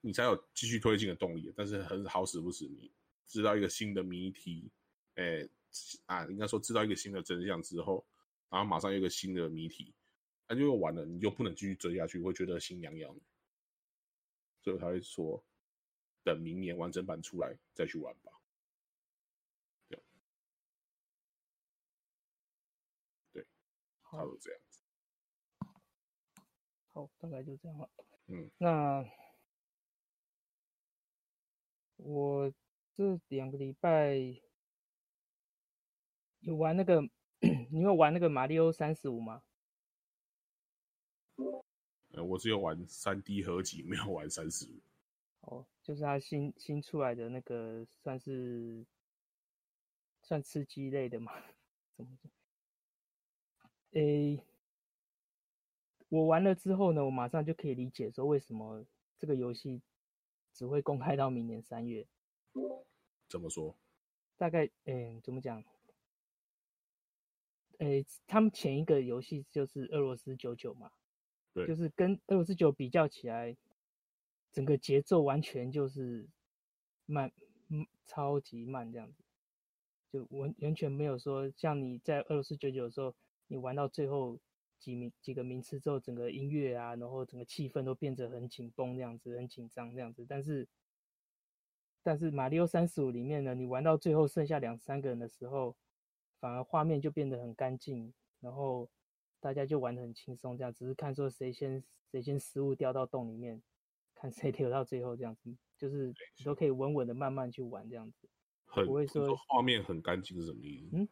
[0.00, 2.88] 你才有继续推进的动力，但是很好死不死，你
[3.26, 4.70] 知道一个新的谜题，
[5.16, 5.46] 哎、
[6.06, 8.06] 啊，应该说知道一个新的真相之后，
[8.48, 9.92] 然后马上有一个新的谜题，
[10.48, 13.12] 那就又完了，你就不能继续追下去，会觉得心痒痒，
[14.68, 15.42] 所以他会说，
[16.22, 18.30] 等明年完整版出来再去玩吧。
[19.88, 20.02] 对，
[23.32, 23.46] 对，
[24.10, 24.82] 差不多这样子。
[26.92, 27.90] 好，大概就这样了。
[28.26, 29.08] 嗯，那。
[32.00, 32.54] 我
[32.92, 34.14] 这两个礼拜
[36.38, 37.00] 有玩那个，
[37.72, 39.42] 你有玩那个《马里奥三十五》吗？
[42.18, 44.80] 呃，我只有玩三 D 合集，没有玩三十五。
[45.42, 48.84] 哦，就是他新新出来的那个，算是
[50.22, 51.32] 算吃鸡类的嘛？
[51.96, 52.32] 怎么讲？
[53.92, 54.42] 诶，
[56.08, 58.84] 我玩了之后呢，我马上就可以理解说为什么
[59.18, 59.80] 这个游戏。
[60.54, 62.04] 只会公开到明年三月。
[63.28, 63.78] 怎么说？
[64.36, 65.62] 大概，嗯，怎么讲？
[67.78, 70.90] 诶，他们前一个游戏就是俄罗斯九九嘛，
[71.54, 73.56] 对，就是跟俄罗斯九比较起来，
[74.52, 76.28] 整个节奏完全就是
[77.06, 77.30] 慢，
[77.68, 79.22] 嗯，超级慢这样子，
[80.12, 83.14] 就完完全没有说像你在俄罗斯九九的时候，
[83.46, 84.38] 你玩到最后。
[84.80, 90.24] 几名几个名次之后，整个音乐啊，然后整个气氛都变得很紧绷，这样子很紧张这样子。
[90.28, 90.68] 但是，
[92.00, 95.74] 但是《马里奥三十五》里面呢，你玩到最后剩下两三个人的时候，
[96.38, 98.88] 反而画面就变得很干净，然后
[99.40, 103.62] 大家就玩的很轻松，这样只是看说谁先谁先失误掉到洞里面，
[104.14, 108.28] 看谁 留到最后这样子，就是你都可以稳稳的慢慢去玩这样子，
[108.86, 110.96] 不会说画面很干净是什么意思？
[110.96, 111.08] 嗯，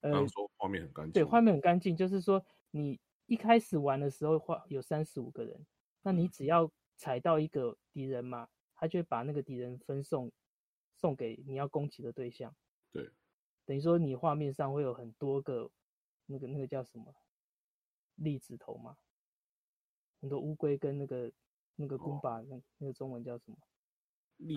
[0.00, 2.44] 呃，说画面很干净，对，画面很干净，就是说。
[2.72, 5.66] 你一开始玩的时候，画有三十五个人，
[6.02, 10.30] 那你只要踩到一个敌人嘛，他就会把那个敌人分送
[10.94, 12.54] 送给你要攻击的对象。
[12.92, 13.08] 对，
[13.64, 15.70] 等于说你画面上会有很多个
[16.26, 17.14] 那个那个叫什么
[18.16, 18.96] 栗子头嘛，
[20.20, 21.32] 很多乌龟跟那个
[21.76, 23.56] 那个公巴，那那个中文叫什么？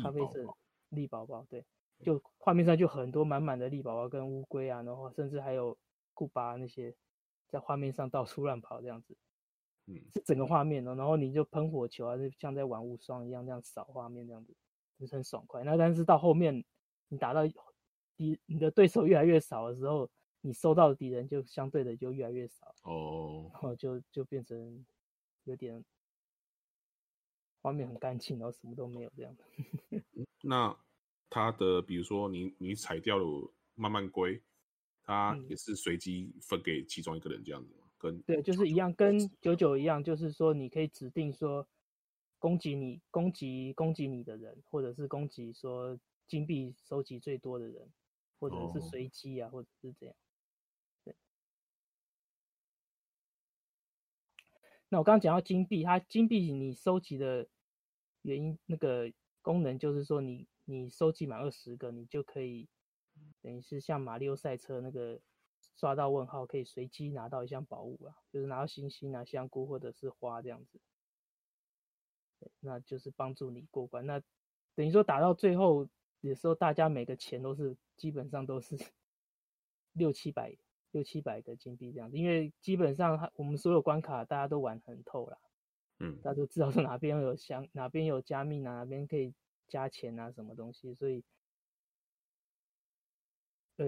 [0.01, 0.45] 咖啡色
[0.89, 1.65] 栗宝宝，对，
[2.01, 5.77] 就画面上就很多满满的栗宝宝跟乌龟啊，然后甚至还有
[6.13, 6.95] 库巴那些。
[7.51, 9.17] 在画面上到处乱跑这样子，
[9.87, 14.55] 嗯，是整个画面哦，然后你就喷火球啊，就像在玩无双一样这样扫画面这样子，
[14.99, 15.63] 就是很爽快。
[15.63, 16.63] 那但是到后面
[17.07, 17.41] 你打到
[18.15, 20.07] 敌你的对手越来越少的时候，
[20.41, 24.85] 你收到的敌人就相对的就越来越少哦，然后就就变成
[25.43, 25.83] 有点
[27.61, 29.43] 画面很干净，然后什么都没有这样子。
[30.43, 30.77] 那
[31.29, 34.41] 他的比如说你你踩掉了慢慢龟。
[35.01, 37.87] 他也是随机分给其中一个人这样子吗？
[37.97, 41.67] 跟对，就是一样，跟九九一样，就是说你可以指定说
[42.37, 47.91] 攻击你、攻击攻击你的人，或者是攻击说金币收集最多的人，
[48.39, 50.15] 或者是随机啊，或者是这样。
[54.89, 57.47] 那我刚刚讲到金币，它金币你收集的
[58.23, 62.67] 原因那个功能就是说你，你收集满二十个，你就可以
[63.41, 65.19] 等于是像马里奥赛车那个
[65.75, 70.79] 刷到问号，可以随机拿到一项宝物啊，就是拿到星星啊、香菇或者是花这样子。
[72.61, 74.05] 那就是帮助你过关。
[74.05, 74.21] 那
[74.73, 75.87] 等于说打到最后
[76.21, 78.75] 的时候，大家每个钱都是基本上都是
[79.93, 80.57] 六七百。
[80.91, 85.37] 六七百个金币这样子，因为基本上我们所有关卡大家都玩很透了，
[85.99, 89.31] 嗯，大家都知道说哪边有箱，哪边有加密，哪边可以
[89.67, 91.23] 加钱啊，什么东西，所以，
[93.77, 93.85] 呃，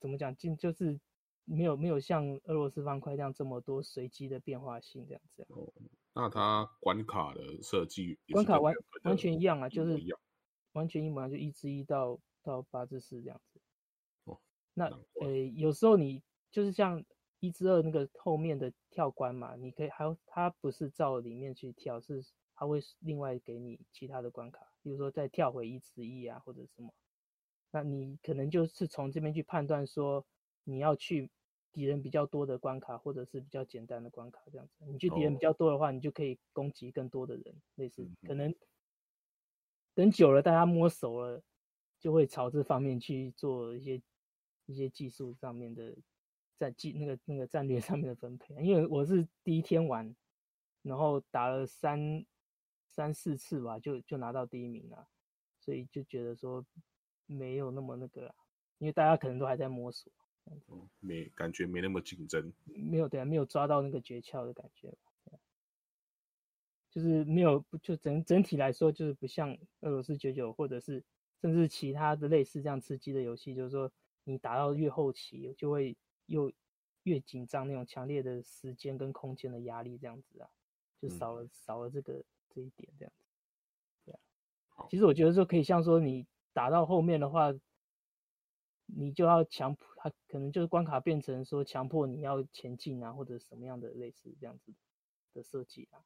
[0.00, 0.98] 怎么讲，进就是
[1.44, 5.46] 没有没有像俄罗斯方块这样这么多随机的变化性这样子。
[5.48, 5.72] 哦，
[6.12, 8.74] 那它关卡的设计，关卡完
[9.04, 9.96] 完全一样啊，就是
[10.72, 13.60] 完全一模一样，就一至一到到八至四这样子。
[14.24, 14.40] 哦，
[14.74, 14.86] 那
[15.20, 16.20] 呃，有时候你。
[16.52, 17.02] 就是像
[17.40, 22.22] 一之二那个后面的跳关嘛，你可以还有它不是照里面去跳，是
[22.54, 26.94] 它会另外给你其他的关卡，比如说再跳回一之一啊或者什么，
[27.72, 30.24] 那你可能就是从这边去判断说
[30.62, 31.30] 你要去
[31.72, 34.84] 敌人比较多的关卡，或者是比较简单的关卡这样子。
[34.86, 38.54] 你去敌人比较多的话，你就可以攻击更多的人，类似可能
[39.94, 41.42] 等久了大家摸熟了，
[41.98, 44.00] 就会朝这方面去做一些
[44.66, 45.96] 一些技术上面的。
[46.62, 50.14] 在技那个那个战略上面的分配，因为我是第一天玩，
[50.82, 52.24] 然后打了三
[52.86, 55.08] 三四次吧，就就拿到第一名了，
[55.58, 56.64] 所以就觉得说
[57.26, 58.32] 没有那么那个，
[58.78, 60.12] 因为大家可能都还在摸索，
[61.00, 64.96] 没感觉没那么竞争，没有对啊，没有抓到那个诀窍的感觉，
[66.92, 71.02] 就是没有就整整体来说就是不像俄罗斯九九或者是
[71.40, 73.90] 甚至其他的类似这样吃鸡的游戏，就是说
[74.22, 75.96] 你打到越后期就会。
[76.32, 76.50] 又
[77.02, 80.48] 越紧张，那种强烈的时间跟空间的压力，这样子啊，
[80.98, 83.24] 就少了、嗯、少了这个这一点，这样子，
[84.06, 84.86] 对啊。
[84.88, 87.52] 其实我觉得说可以像说你打到后面的话，
[88.86, 94.72] 你就要强迫他，可能就是关卡变成说强迫你要前进啊，或者什么样的类似这样子
[95.34, 96.00] 的设计啊。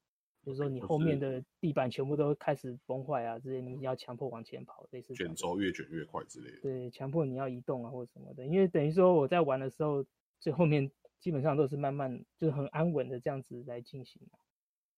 [0.47, 6.61] 就是说你后面的地板全部都开始崩坏啊，之类你要强迫往前跑，类似卷轴越卷越快之类的。
[6.61, 8.47] 对，强迫你要移动啊，或者什么的。
[8.47, 10.07] 因为等于说我在玩的时候，
[10.39, 14.23] 最后面基本上都是慢慢，就是很安稳的这样子来进行。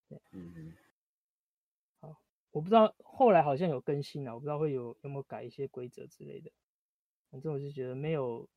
[0.07, 0.73] 对，嗯嗯。
[2.01, 6.51] 好，我不知道后来好像有更新了，我不知道会有有没有改一些规则之类的。
[7.31, 8.47] 反正我就觉得没有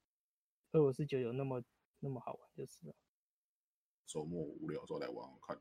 [0.72, 1.62] 俄罗斯就有那么
[2.00, 2.94] 那么好玩就是了。
[4.05, 5.59] 周末无聊时候来玩玩看。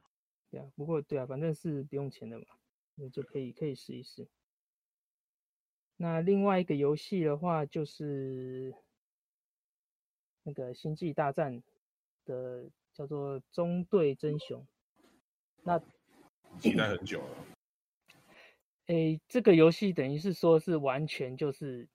[0.52, 2.46] 对啊，不过对啊，反正是不用钱的嘛，
[2.96, 4.28] 那就可以可以试一试。
[5.96, 8.76] 那另外一个游戏的话，就是
[10.44, 11.62] 那个《星际大战》
[12.26, 14.62] 的叫做《中队真雄》，
[15.64, 15.80] 那
[16.60, 17.46] 期待很久了。
[18.88, 21.88] 诶，这个游戏等于是说是完全就是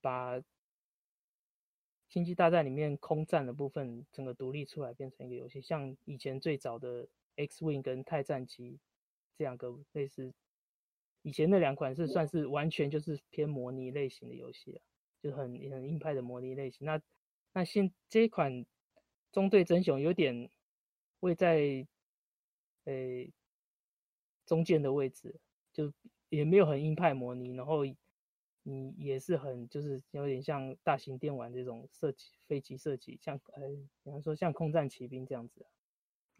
[0.00, 0.40] 把。
[2.08, 8.78] 星际大战里面空战的部分整个独立出来变成一个游戏，像以前最早的 X-Wing 跟泰战机
[9.36, 10.32] 这两个类似，
[11.20, 14.80] 以前那两款是算是完全就是偏模拟类型的游戏啊，
[15.22, 16.86] 就很很硬派的模拟类型。
[16.86, 16.98] 那
[17.52, 18.64] 那现这一款
[19.30, 20.48] 中队真雄有点
[21.20, 21.86] 位在
[22.84, 23.30] 诶、
[24.46, 25.38] 中间的位置，
[25.74, 25.92] 就
[26.30, 27.84] 也没有很硬派模拟，然后。
[28.70, 33.62] 你也是很就是有点像大型电玩这种设计飞机设计，像呃，
[34.02, 35.66] 比方说像空战骑兵这样子啊，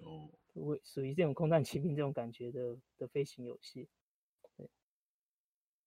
[0.04, 3.88] 哦，会属于这种空战骑兵这种感觉的的飞行游戏。
[4.58, 4.68] 对，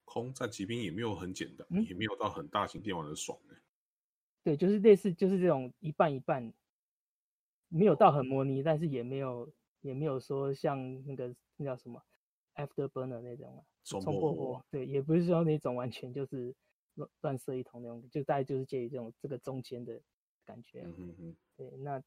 [0.03, 3.55] 空战骑兵也没有很简单，嗯、也没有到很大型电玩的爽哎。
[4.43, 6.51] 对，就是类似就是这种一半一半，
[7.67, 12.03] 没有到很模拟，但是也没有也没有说像那个那叫什么。
[12.55, 16.53] Afterburner 那种啊，冲破火，对，也不是说那种完全就是
[16.95, 20.01] 乱乱射一通那种，就大概就是介于这种这个中间的
[20.45, 20.81] 感觉。
[20.81, 21.37] 嗯嗯嗯。
[21.55, 22.03] 对，那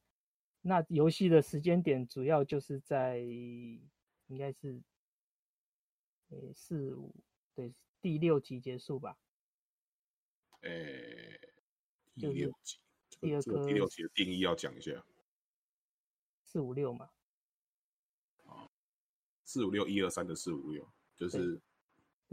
[0.61, 4.81] 那游戏的时间点主要就是在应该是
[6.29, 7.15] 呃四五
[7.55, 9.19] 对第六集结束吧。
[10.61, 11.41] 呃、欸，
[12.15, 12.79] 第六集，
[13.21, 15.05] 第二个第六集的定义要讲一下。
[16.43, 17.11] 四五六嘛。
[19.55, 21.61] 四五六一二三的四五六，就是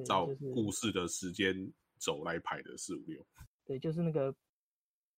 [0.04, 3.24] 照故事的时间走来排的四五六。
[3.64, 4.36] 对，就是那个，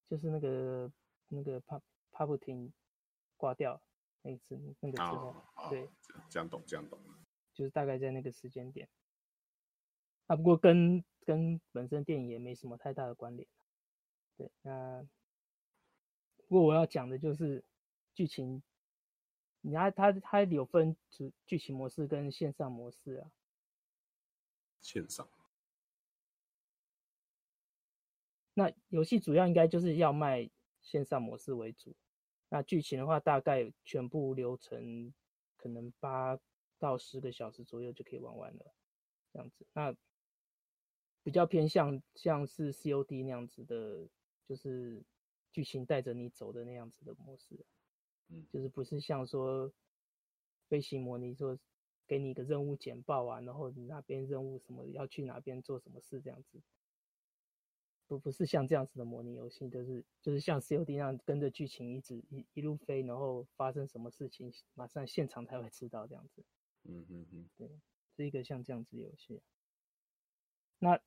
[0.10, 0.92] 就是那个
[1.30, 2.74] 那个帕帕布廷
[3.38, 3.82] 挂掉
[4.22, 5.90] 那一次那个时候，哦、对，
[6.30, 7.00] 这样懂，这样懂。
[7.54, 8.90] 就是大概在那个时间点。
[10.28, 13.48] 啊，不过跟跟本身电影也没什么太大的关联。
[14.36, 15.02] 对，那
[16.50, 17.64] 不过我要讲的就是
[18.14, 18.62] 剧情。
[19.66, 23.32] 你看它它有分主剧情模式跟线上模式啊。
[24.82, 25.28] 线上。
[28.54, 30.50] 那游戏主要应该就是要卖
[30.82, 31.96] 线上模式为主，
[32.50, 35.14] 那剧情的话大概全部流程
[35.56, 36.38] 可能八
[36.78, 38.76] 到十个小时左右就可以玩完了，
[39.32, 39.66] 这样子。
[39.72, 39.96] 那
[41.24, 44.10] 比较偏向像是 COD 那样子的，
[44.46, 45.02] 就是
[45.54, 47.66] 剧情带着你走的那样子的模式，
[48.34, 49.72] 嗯，就是不是像说
[50.68, 51.58] 飞行模拟说
[52.08, 56.62] 给你一个任务简报啊，然后你那边任务什么要去哪边做什么事这样子。
[58.06, 66.44] 不不是像这样子的模拟游戏，就是就是像 COD 那样跟着剧情一直一一路飞，然后发生什么事情，马上现场才会知道这样子。
[66.84, 67.70] 嗯嗯嗯，对，
[68.16, 69.42] 是一个像这样子游戏。
[70.80, 71.00] 那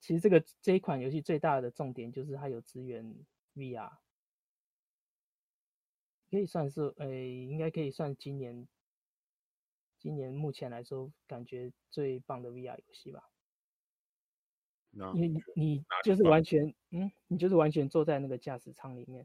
[0.00, 3.04] 其实这个这一款游戏最大的重点就是它有支援
[3.54, 3.98] VR，
[6.34, 8.66] 可以算是诶、欸，应该可以算今年
[10.00, 13.30] 今年目前来说感觉最棒的 VR 游戏吧。
[14.90, 19.24] 因为你你就是完全嗯，你就是完全坐在那个驾驶舱里面，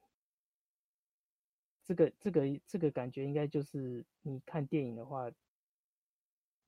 [1.84, 5.32] 这个这个这个感觉应该就是你看电影的话，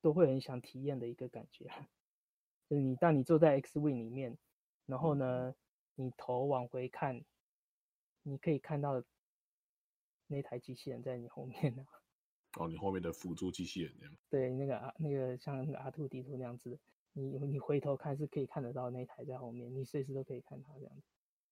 [0.02, 1.68] 都会很想体验的一个感觉。
[2.68, 4.36] 就是你当你坐在 X Wing 里面，
[4.88, 5.54] 然后呢，
[5.94, 7.24] 你头往回看，
[8.24, 9.04] 你可以看到
[10.32, 11.86] 那台机器人在你后面呢。
[12.60, 14.18] 哦，你后面的辅助机器人那样。
[14.30, 16.80] 对，那个啊，那个像那个 R2-D2 那样子。
[17.14, 21.04] 你你回头看是可以看得到那台在后面，你随时都可以看它这样子。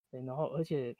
[0.09, 0.95] 对，然后而且，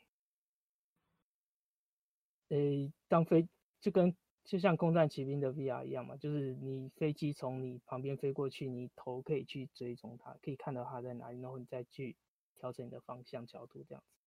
[2.49, 3.47] 诶，当飞
[3.79, 4.13] 就跟
[4.43, 12.17] 就像空战骑兵的 VR 一样嘛，就是你飞机从你旁边飞过去，你头可以去追踪它，可以看到它在哪里，然后你再去
[12.55, 14.17] 调整你的方向角度这样子。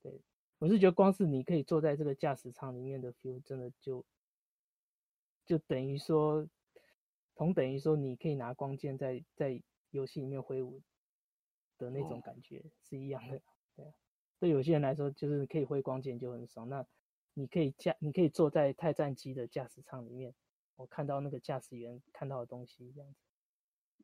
[0.00, 0.22] 对，
[0.58, 4.04] 我是觉得光是你可以坐在这个驾驶舱里面的 feel，真的就
[5.44, 6.48] 就等于说。
[7.38, 10.80] 同等于说，你可以拿光剑在在游戏里面挥舞
[11.76, 13.42] 的那种感觉是一样的，
[13.74, 13.92] 对。
[14.40, 16.66] 对有些人来说，就是可以挥光剑就很爽。
[16.66, 16.86] 那
[17.34, 20.34] 你可以驾，你可以坐在太战机的驾驶舱里面，
[20.76, 23.20] 我看到那个驾驶员看到的东西这样子。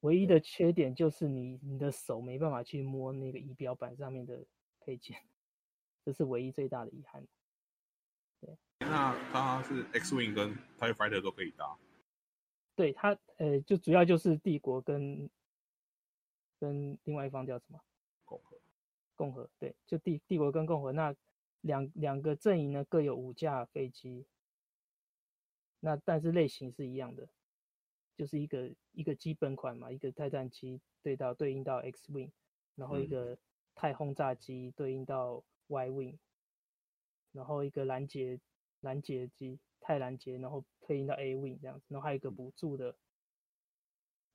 [0.03, 4.45] 唯一的缺点就是你你的手没办法去摸那个仪表板上面的
[4.79, 5.17] 配件，
[6.05, 7.27] 这是唯一最大的遗憾。
[8.41, 8.57] 对。
[8.79, 11.79] 那它是 X-Wing 跟 TIE Fighter 都可以搭。
[12.75, 15.31] 对它，呃，就主要就是帝国跟
[16.59, 17.81] 跟另外一方叫什么？
[18.25, 18.59] 共和。
[19.15, 21.15] 共和，对，就帝帝国跟共和那
[21.61, 24.27] 两两个阵营呢，各有五架飞机。
[25.81, 27.29] 那但是类型是一样的，
[28.17, 32.31] 就是一个一个基本款嘛，一个泰战机对到对应到 X Wing，
[32.75, 33.39] 然后一个
[33.75, 36.19] 太轰炸机对应到 Y Wing，
[37.33, 38.41] 然后一个拦截
[38.81, 39.59] 拦截机。
[39.85, 42.95] 太拦截，然后对应到 A Wing 这样子，然后还有一个补助的，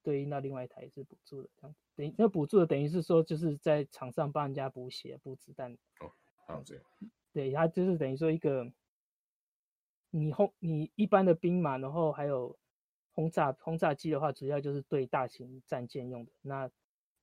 [0.04, 1.80] 对应到另外一台是补助的这样子。
[1.96, 5.72] 等于那补助的等于是说，就是在场上帮人家补血、补子弹。
[6.02, 6.12] 哦，
[6.46, 6.84] 好这样。
[7.32, 8.70] 对，它就是等于说一个，
[10.10, 12.60] 你轰你一般的兵马，然后还有
[13.14, 16.32] 轰炸轰炸机的话，主要就是对大型战舰用的。
[16.42, 16.70] 那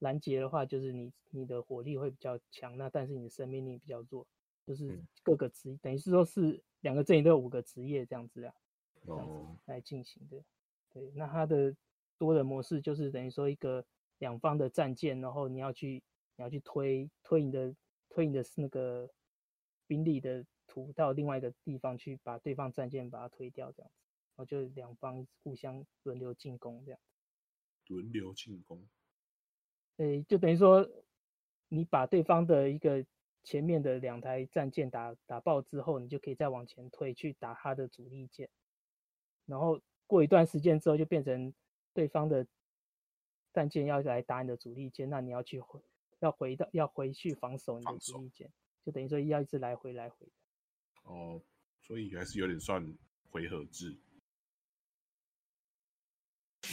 [0.04, 4.24] 拦截的话，就是你你的火力会比较强，那但是你的生命力比较弱，
[4.64, 6.62] 就是各个职、嗯，等于是说是。
[6.84, 8.52] 两个阵营都有五个职业这样子啊，
[9.06, 10.44] 这样子来进行的。
[10.92, 11.74] 对，那它的
[12.18, 13.82] 多人模式就是等于说一个
[14.18, 16.02] 两方的战舰，然后你要去
[16.36, 17.74] 你要去推推你的
[18.10, 19.08] 推你的那个
[19.86, 23.96] 兵力的图到另外一个地方去，把对方战舰把它推掉这样子，
[24.36, 27.00] 然后就两方互相轮流进攻这样。
[27.86, 28.86] 轮流进攻。
[29.96, 30.88] 对，就等于说
[31.68, 33.04] 你把对方的一个。
[33.46, 38.48] 前面的两台战舰打打爆之后，你就可以再往前推去打他的主力舰，
[39.44, 41.52] 然后过一段时间之后，就变成
[41.92, 42.46] 对方的
[43.52, 45.78] 战舰要来打你的主力舰，那你要去回
[46.20, 48.50] 要回到要回去防守你的主力舰，
[48.82, 50.26] 就等于说要一直来回来回。
[51.02, 51.42] 哦，
[51.82, 52.82] 所以还是有点算
[53.28, 53.94] 回合制。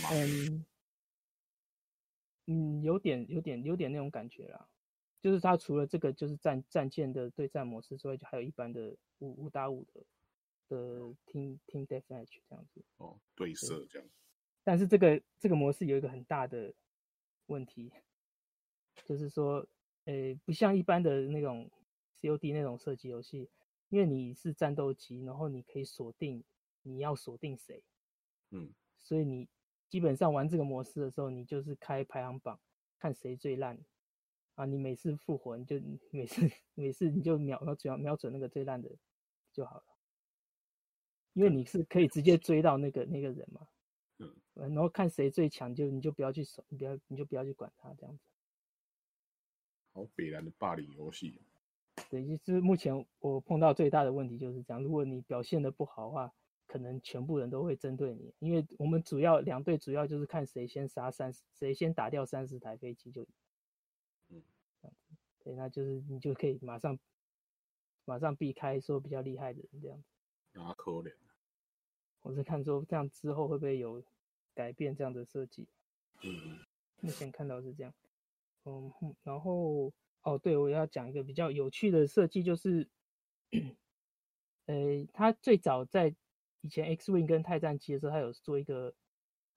[0.09, 0.65] 嗯
[2.52, 4.68] 嗯，有点有点有点那种感觉啦。
[5.22, 10.04] 就是它除了这个就是战战舰的对战模式之外，就还有一般的五五打五的
[10.68, 12.84] 的 team team deathmatch 这样子。
[12.97, 14.10] 哦，对射这样。
[14.64, 16.74] 但是这个这个模式有一个很大的
[17.45, 17.91] 问题，
[19.06, 19.68] 就是说，
[20.06, 21.70] 呃，不像一般的那种
[22.22, 23.49] COD 那种射击游戏，
[23.89, 26.43] 因为你是战斗机，然后你可以锁定
[26.82, 27.84] 你要锁定谁，
[28.49, 29.47] 嗯，所以你
[29.91, 32.57] 基本上玩这个模式的时候，你就是开排行榜，
[32.97, 33.77] 看谁最烂。
[34.55, 34.65] 啊！
[34.65, 35.75] 你每次复活，你就
[36.11, 38.89] 每次每次你就瞄瞄准瞄准那个最烂的
[39.51, 39.83] 就好了。
[41.33, 43.67] 因为你是可以直接追到那个那个人嘛。
[44.19, 48.23] 嗯，然后看谁最强，就你就不要去守，你不要你就不要去管他这样子。
[49.91, 51.41] 好北蓝的霸凌游戏。
[52.09, 54.81] 对，就是目前我碰到最大的问题就是这样。
[54.81, 56.33] 如果你表现的不好的话，
[56.72, 63.28] 可能全部人都会针对你，因为我们主要两队主要就是看谁先杀三十，谁先打掉三十台飞机就赢。
[64.30, 64.41] 嗯，
[65.43, 66.97] 对，那就是你就可以马上
[68.05, 70.59] 马上避开说比较厉害的人这样子。
[70.59, 71.13] 啊，可怜。
[72.22, 74.01] 我是看说这样之后会不会有
[74.53, 75.67] 改变这样的设计。
[76.22, 76.59] 嗯，
[77.01, 77.93] 目前看到是这样。
[78.63, 78.93] 嗯，
[79.24, 79.91] 然后。
[80.24, 82.88] 哦，对，我要讲一个比较有趣的设计，就是，
[84.67, 86.15] 呃，他最早在
[86.62, 88.93] 以前 X Wing 跟钛战机的时候，它有做一个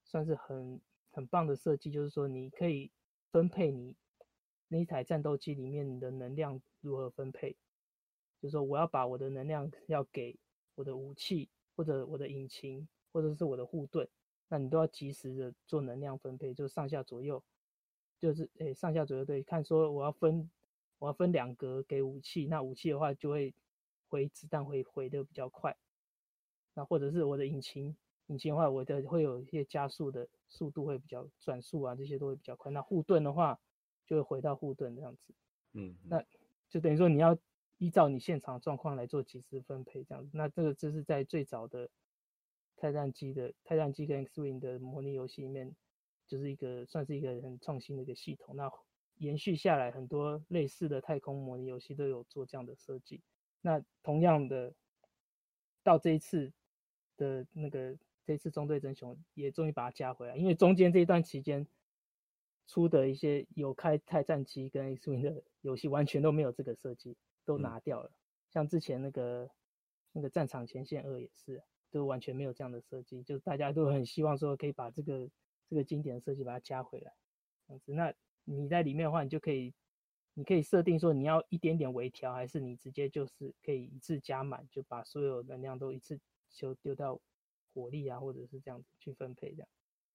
[0.04, 0.80] 算是很
[1.10, 2.90] 很棒的设计，就是说你可以
[3.30, 3.94] 分配你
[4.68, 7.52] 那一台战斗机里面的能量如何分配，
[8.40, 10.38] 就是说我要把我的能量要给
[10.74, 14.08] 我的武器或者我的引擎或者是我的护盾，
[14.48, 17.42] 那你都要及时的做能量分配，就上下左右。
[18.16, 20.48] 就是诶，上下左右对，看说我要分，
[20.98, 23.52] 我要分两格给武器，那武器的话就会
[24.08, 25.76] 回子弹会回的比较快，
[26.74, 27.96] 那或者是我的引擎，
[28.26, 32.70] 引擎的话我的会有一些加速的速度会比较转速啊，这些都会比较快。
[32.70, 33.58] 那护盾的话
[34.06, 35.34] 就会回到护盾这样子，
[35.72, 36.22] 嗯，那
[36.68, 37.38] 就等于说你要
[37.78, 40.30] 依照你现场状况来做即时分配这样子。
[40.34, 41.88] 那这个就是在最早的
[42.76, 45.74] 泰坦机的泰坦机跟 X-Wing 的模拟游戏里面。
[46.26, 48.72] 就是一个算是一个很创新的一个系统，那
[49.18, 53.20] 延续下来很多类似的太空模拟游戏都有做这样的设计。
[53.60, 54.72] 那同样的，
[55.82, 56.50] 到这一次
[57.16, 61.66] 的那个这次中队争雄也终于把它加回来，因为中间这一段期间
[62.66, 68.10] 出的一些有开泰战机跟 X-Wing 的游戏完全都没有这个设计，都拿掉了。
[68.50, 69.50] 像之前那个
[70.12, 75.28] 那个战场前线二也是，都完全没有这样的设计，就大家都很希望说可以把这个。
[75.66, 77.10] 这个经典的设计把它加回来，
[77.66, 77.94] 这样子。
[77.94, 78.12] 那
[78.44, 79.72] 你在里面的话，你就可以，
[80.34, 86.20] 你可以设定说你要一点点微调，还是你直接就是可以一次加满，就把所有能量都一次
[86.54, 87.20] 就丢到
[87.72, 89.68] 火力啊，或者是这样子去分配，这样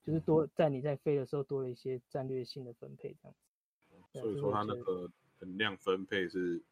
[0.04, 3.36] 就是多在你在飞的时候多了一些战略性的分配，这样
[4.12, 4.20] 子。
[4.20, 6.64] 所以说它那个能量分配是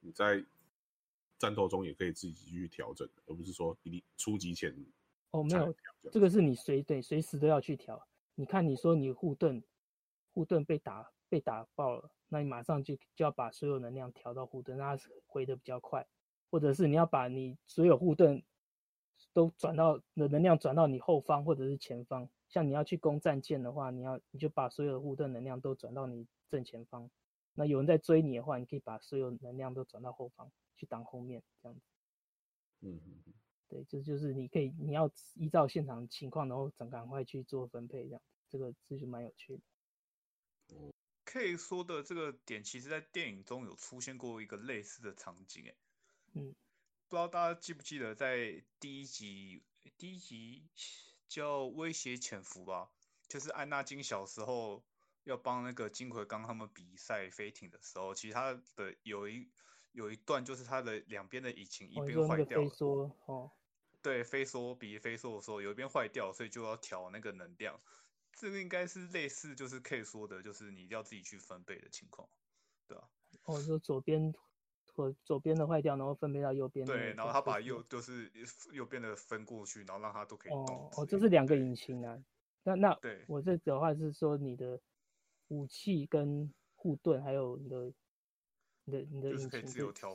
[0.00, 0.44] 你在
[1.38, 4.74] 战斗中也可以自己去调整，而不是说你初级前。
[5.30, 5.74] 哦，没有，
[6.10, 8.06] 这个是你随对随时都要去调。
[8.34, 9.62] 你看，你说你护盾
[10.32, 16.06] 护盾被打被打爆了，那你马上就就要把所有能量调到护盾，让它回的比较快。
[16.50, 18.42] 或者是你要把你所有护盾
[19.38, 22.28] 都转到的能量转到你后方或者是前方。
[22.48, 27.08] 像你要去攻战舰的话，你要你就把所有的护盾能量都转到你正前方。
[27.54, 31.84] 那有人在追你的话，你可以把所有能量都转到后方去挡后面，这样子。
[32.80, 33.34] 嗯嗯嗯。
[33.68, 39.56] 对，这就是你可以，你要依照现场情况，然后赶赶快去做分配，这样，这个这就蛮有趣
[40.68, 40.74] 的。
[41.26, 45.74] K 说的这个点，其实在电影中有出现过一个类似的场景，哎，
[46.32, 46.54] 嗯，
[47.08, 49.62] 不知道大家记不记得，在第一集，
[49.96, 50.68] 第一集
[51.26, 52.90] 叫《威胁潜伏》吧，
[53.26, 54.84] 就是安纳金小时候
[55.24, 59.48] 要帮那个金奎刚他们比赛飞艇的时候，其实他的有一
[59.92, 63.50] 有一段就是他的两边的引擎一边坏掉了，哦，哦
[64.02, 67.80] 对，飞梭比飞梭的时候，有一边坏掉，所以就要调那个能量。
[68.34, 72.28] 这个应该是类似，就是 K 说的，就是你要自己去分配的情况，
[72.86, 73.08] 对吧？
[73.44, 74.32] 哦，就左边
[74.98, 76.84] 或左边的坏掉，然后分配到右边。
[76.84, 78.28] 对，然后他把右就是
[78.72, 80.66] 右边的分过去，然后让他都可以动。
[80.66, 82.20] 哦，哦，这是两个引擎啊。
[82.64, 84.80] 那那对，我这的话是说你的
[85.46, 87.92] 武器跟护盾，还有你的
[88.84, 89.64] 你的你的引擎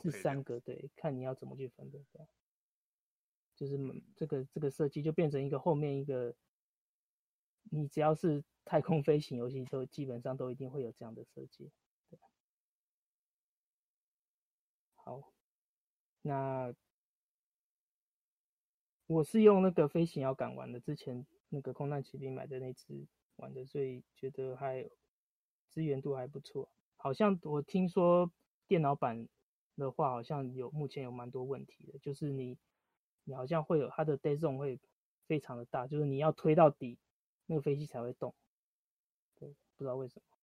[0.02, 2.28] 是三个，对，看你要怎么去分配这样。
[3.56, 3.78] 就是
[4.14, 6.34] 这个这个设计就变成一个后面一个，
[7.70, 11.70] 你只要是太空飞行游戏，都基本上都一定会有这样的设计。
[12.10, 12.18] 对，
[15.04, 15.32] 好，
[16.22, 16.74] 那
[19.06, 24.90] 我是用那个飞行摇杆玩的，之前那个空难骑兵买的那只玩的，所以觉得还
[25.70, 26.68] 支援度还不错。
[26.96, 28.32] 好像我听说
[28.66, 29.28] 电脑版
[29.76, 32.58] 的话，好像有目前有蛮多问题的，就是你。
[33.26, 34.78] 你好像会有它的 dead zone 会
[35.26, 36.98] 非常的大，就是你要推到底，
[37.46, 38.34] 那个飞机才会动。
[39.34, 39.48] 对，
[39.78, 40.33] 不知道为什么。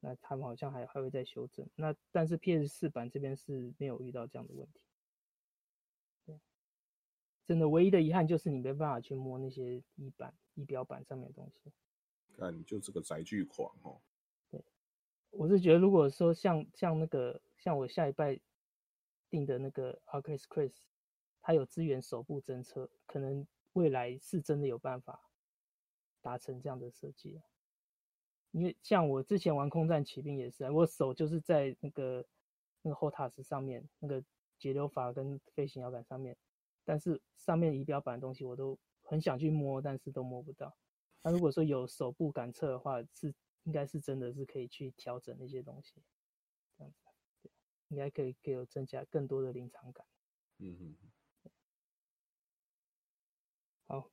[0.00, 1.68] 那他们好像还还会再修正。
[1.76, 4.84] 那但是 PS 四版这边是没有遇到这样的问题。
[6.24, 6.40] 对，
[7.44, 11.72] 真的唯一的遗憾就是你没办法去摸那些仪板、仪表板上面的东西。
[12.32, 14.00] 看，你就是个载具狂哦。
[14.50, 14.64] 对，
[15.30, 18.40] 我是觉得如果说像像那个像我下一拜
[19.28, 20.72] 订的那个 Arcus Chris
[21.42, 25.30] 它有支援手部侦测，可能未来是真的有办法
[26.22, 27.42] 达成这样的设计。
[28.52, 32.26] 因为像我之前玩空战骑兵也是，我手就是在那个
[32.82, 34.22] 那个 HOTAS 上面，那个
[34.58, 36.36] 节流阀跟飞行摇杆上面，
[36.84, 40.76] 但是上面仪表板的东西我都很想去摸，但是都摸不到。
[41.22, 43.34] 那如果说有手部感测的话，是
[43.64, 46.02] 应该是真的是可以去调整那些东西，
[46.76, 46.98] 这样子，
[47.42, 47.50] 对，
[47.88, 50.06] 应该可以给我增加更多的临场感。
[50.58, 50.96] 嗯嗯。
[53.86, 54.10] 好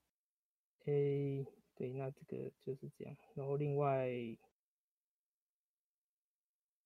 [0.86, 1.57] ，A。
[1.78, 3.16] 对，那这个就是这样。
[3.36, 4.10] 然后另外，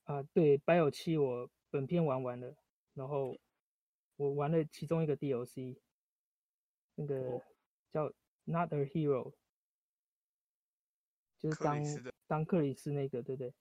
[0.04, 2.54] 啊，对，白友七我本片玩完了，
[2.94, 3.39] 然后
[4.18, 5.80] 我玩了其中一个 DLC，
[6.96, 7.42] 那个
[7.89, 8.12] 叫
[8.44, 9.34] Not a Hero，
[11.39, 11.82] 就是当
[12.28, 13.54] 当克里斯那个，对不对？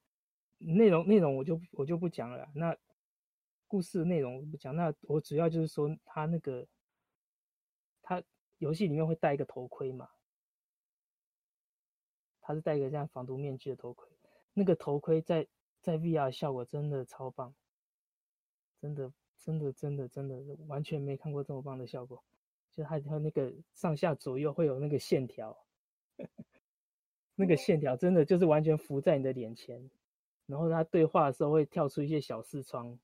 [0.58, 2.50] 内容内容我就我就不讲了。
[2.56, 2.76] 那
[3.68, 6.66] 故事内容不讲，那我主要就是说他那个
[8.02, 8.20] 他
[8.58, 10.10] 游戏里面会戴一个头盔嘛。
[12.50, 14.08] 他是戴一个像防毒面具的头盔，
[14.52, 15.46] 那个头盔在
[15.80, 17.54] 在 VR 效果真的超棒，
[18.80, 22.24] 真的真的真的真的完全没看过这么棒的效果，
[22.72, 25.56] 就它它那个上下左右会有那个线条，
[27.36, 29.88] 那个线条真的就是完全浮在你的脸前，
[30.46, 32.98] 然后他对话的时候会跳出一些小视窗，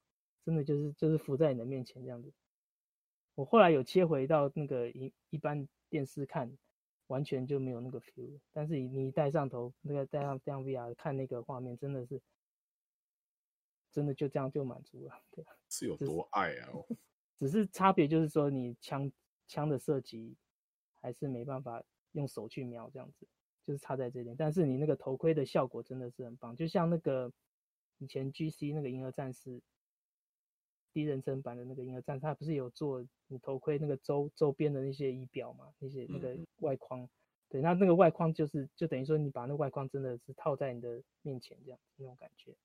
[0.45, 2.33] 真的就是就是浮在你的面前这样子。
[3.37, 6.59] 我后来有切回到那个一一般电视看。
[7.09, 12.21] 完全就没有那个 feel，但是你你戴上头那个戴上这样 VR 看那个画面，真的是
[13.93, 16.69] 真的就这样就满足了，对，是有多爱啊？
[17.39, 19.11] 只是差别就是说你枪
[19.47, 20.37] 枪的射击
[21.01, 21.83] 还是没办法
[22.13, 23.27] 用手去瞄这样子，
[23.65, 24.35] 就是差在这点。
[24.37, 27.33] 但是你那个头盔的效果真的是很棒，就像那个
[27.99, 29.63] 以前 GC 那个银河战士。
[30.97, 35.71] 第一人称版的那个银河战士，它不是有做你头盔那个周周边的那些仪表嘛？
[35.79, 37.11] 那些那个外框，嗯、
[37.51, 42.57] 对，那那个外框就是就等于说你把那个外框真的是套在你的面前这样那种感觉，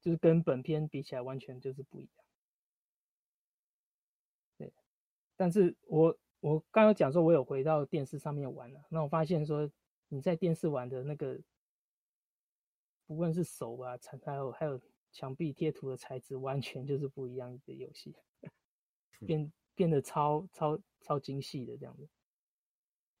[0.00, 2.24] 就是跟本片比起来完全就是不一样。
[4.56, 4.72] 对，
[5.34, 9.68] 但是我我刚刚讲说，我有回到电视上面玩了，那我发现说
[10.06, 11.36] 你在电视玩的那个，
[13.08, 14.80] 不论是手啊，还有还有。
[15.12, 18.14] 墙壁贴图的材质完全就是不一样的游戏，
[19.20, 22.08] 变变得超超超精细的这样子，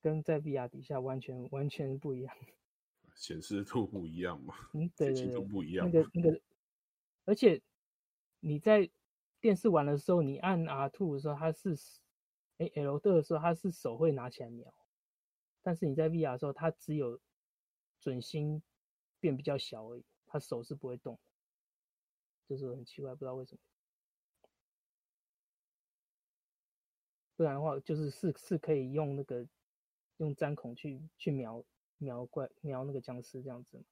[0.00, 2.36] 跟在 VR 底下完全完全不一样，
[3.16, 4.54] 显示度不一样嘛？
[4.74, 5.90] 嗯，对对对，不一样。
[5.90, 6.40] 那个那个，
[7.24, 7.62] 而且
[8.40, 8.90] 你在
[9.40, 11.74] 电视玩的时候，你按 R two 的时候，它是
[12.58, 14.72] 哎 L2 的时候，它是手会拿起来瞄，
[15.62, 17.20] 但是你在 VR 的时候，它只有
[18.00, 18.62] 准心
[19.18, 21.18] 变比较小而已，它手是不会动。
[22.48, 23.60] 就是很奇怪，不知道为什么。
[27.36, 29.46] 不然的话，就是是是可以用那个
[30.16, 31.62] 用粘孔去去瞄
[31.98, 33.82] 瞄怪瞄那个僵尸这样子，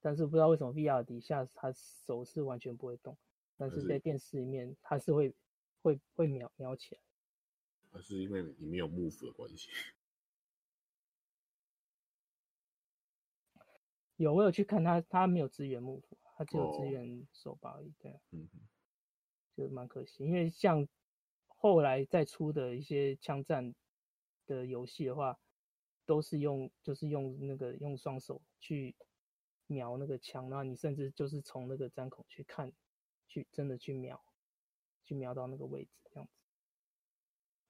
[0.00, 3.16] 但是不知道为什么 VR 底下他手是完全不会动，
[3.56, 5.34] 但是在电视里面他是会
[5.80, 7.00] 会会瞄瞄起来。
[7.92, 9.70] 还是因为里面有 Move 的关系？
[14.16, 16.02] 有，我有去看他，他没有支援 Move。
[16.42, 18.48] 它只有支援手把而已，对，嗯，
[19.56, 20.24] 就蛮可惜。
[20.24, 20.86] 因为像
[21.46, 23.72] 后来再出的一些枪战
[24.44, 25.38] 的游戏的话，
[26.04, 28.96] 都是用就是用那个用双手去
[29.68, 32.72] 瞄那个枪，然后你甚至就是从那个覘孔去看，
[33.28, 34.20] 去真的去瞄，
[35.04, 36.32] 去瞄到那个位置这样子。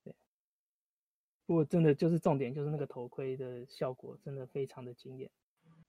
[0.02, 0.16] 对，
[1.44, 5.30] 不过真的就是重点就是那个头盔的效果真的非常的惊艳，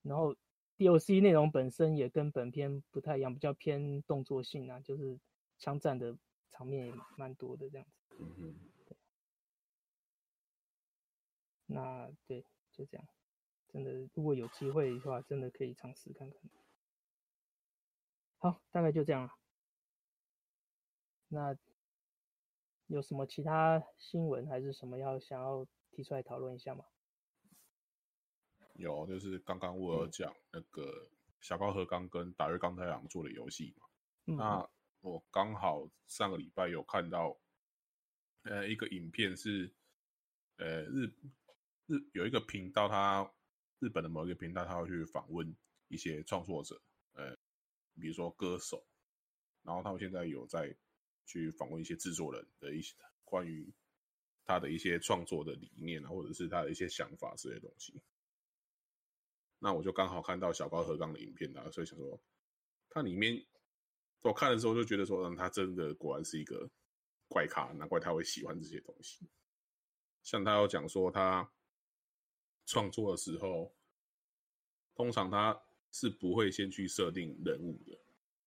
[0.02, 0.36] 然后。
[0.76, 5.18] DLC 内容本身也跟本片不太一样，比较偏动作性啊，就是
[5.58, 6.16] 枪战的
[6.50, 8.16] 场面也蛮多的这样子。
[8.18, 8.54] 嗯。
[8.86, 8.96] 对。
[11.66, 13.06] 那对，就这样。
[13.68, 16.38] 真的，如果有机会的话，真的可以尝试看看。
[18.38, 19.30] 好，大概就这样了。
[21.28, 21.56] 那
[22.86, 26.84] 有什么其他新闻还是什么要想要提出来讨论一下吗？
[28.74, 31.08] 有，就是刚刚我有讲那个
[31.40, 33.86] 小高和刚跟打日刚太郎做的游戏嘛。
[34.26, 34.70] 嗯、那
[35.00, 37.38] 我刚好上个礼拜有看到，
[38.42, 39.72] 呃，一个影片是，
[40.56, 41.06] 呃，日
[41.86, 43.30] 日有一个频道，他
[43.78, 45.54] 日本的某一个频道，他会去访问
[45.88, 46.80] 一些创作者，
[47.12, 47.36] 呃，
[48.00, 48.84] 比如说歌手，
[49.62, 50.74] 然后他们现在有在
[51.26, 53.72] 去访问一些制作人的一些关于
[54.44, 58.02] 他的一些创作的理念啊，或者是他的一些想法之类的东西。
[59.64, 62.20] 那我就刚好看到小高和刚的影片啦，所以想说，
[62.90, 63.42] 他里面
[64.20, 66.70] 我看的时候就觉得说，嗯，他真的果然是一个
[67.28, 69.26] 怪咖，难怪他会喜欢这些东西。
[70.22, 71.50] 像他有讲说，他
[72.66, 73.74] 创作的时候，
[74.94, 75.58] 通常他
[75.90, 77.98] 是不会先去设定人物的，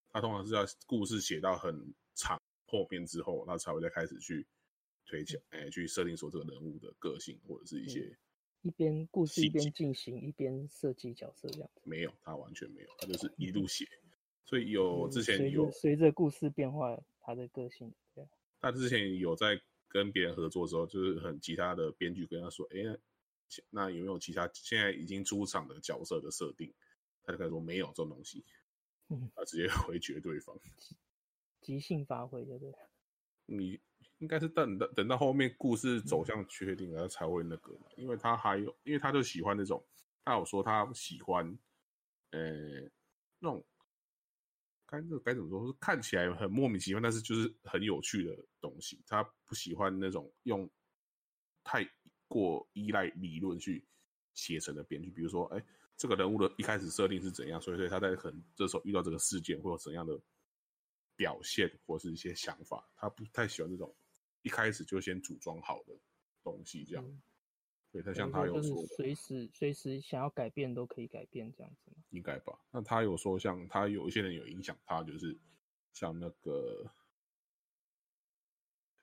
[0.09, 4.45] 他通常是要故事写到很长后边之后，他才会再开始去
[5.07, 8.17] 推敲，哎、欸，去设定说这个人物的个性或者是一些、嗯、
[8.67, 11.81] 一边故事一边进行，一边设计角色这样子。
[11.85, 13.87] 没有，他完全没有，他就是一路写。
[14.43, 18.27] 所以有之前有随着故事变化，他的个性对。
[18.59, 22.99] 他之前有在跟别人合作的时候，就是很其他的编剧跟他说：“哎、欸，
[23.69, 26.73] 那有没有其他现在已经出场的角色的设定？”
[27.23, 28.43] 他就开始说：“没有这种东西。”
[29.09, 30.59] 嗯，他直接 回绝对方，
[31.61, 32.73] 即兴发挥，对不对？
[33.45, 33.79] 你
[34.19, 39.83] 应该是等等等到后面故事走向确定了才会那个嘛，因为他还有，因为他就喜欢那种，
[40.23, 41.45] 他有说他喜欢，
[42.31, 42.91] 呃、欸，
[43.39, 43.65] 那种。
[44.89, 45.67] 该这该怎么说？
[45.67, 49.03] 是看起来很莫名其妙，但是就是很有趣的东西。
[49.05, 50.69] 他不喜欢那种用
[51.61, 51.85] 太
[52.25, 53.85] 过依赖理论去
[54.33, 55.11] 写成的编剧。
[55.11, 55.61] 比如说，哎，
[55.97, 60.17] 这个人物的一开始设定是怎样，所以所以他在可能这时候遇到这个事件会有怎样的
[61.17, 62.89] 表现，或是一些想法。
[62.95, 63.93] 他不太喜欢这种
[64.41, 65.97] 一开始就先组装好的
[66.43, 67.05] 东西，这样。
[67.05, 67.21] 嗯
[67.89, 72.03] 对，他像他有说，随时随时想要改变都可以改变这样子吗？
[72.09, 72.59] 应该吧。
[72.69, 75.35] 那他有说，像他有一些人有影响他，就是
[75.93, 76.85] 像那个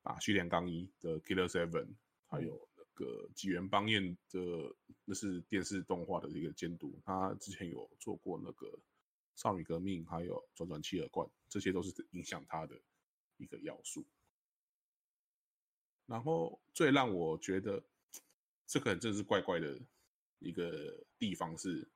[0.02, 1.94] 啊，序田刚一的 Killer Seven，
[2.28, 4.76] 还有那个吉原邦彦的，
[5.06, 7.00] 那是电视动画的一个监督。
[7.06, 8.78] 他之前有做过那个
[9.34, 12.78] 少女革命，还有转转妻儿观，这些都是影响他的
[13.38, 14.04] 一个要素。
[16.06, 17.82] 然后最让我觉得。
[18.66, 19.78] 这可能真是怪怪的
[20.38, 21.86] 一个地方，是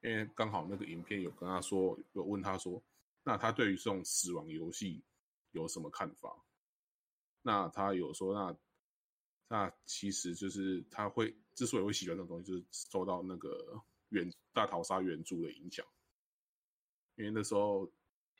[0.00, 2.82] 因为刚好那个影片有跟他说，有问他说，
[3.22, 5.04] 那他对于这种死亡游戏
[5.52, 6.44] 有什么看法？
[7.42, 8.58] 那他有说，那
[9.46, 15.86] 那其实就是他会之所以会喜欢这种东西，就是受到那个原大逃杀原著的影响，
[17.14, 17.88] 因为那时候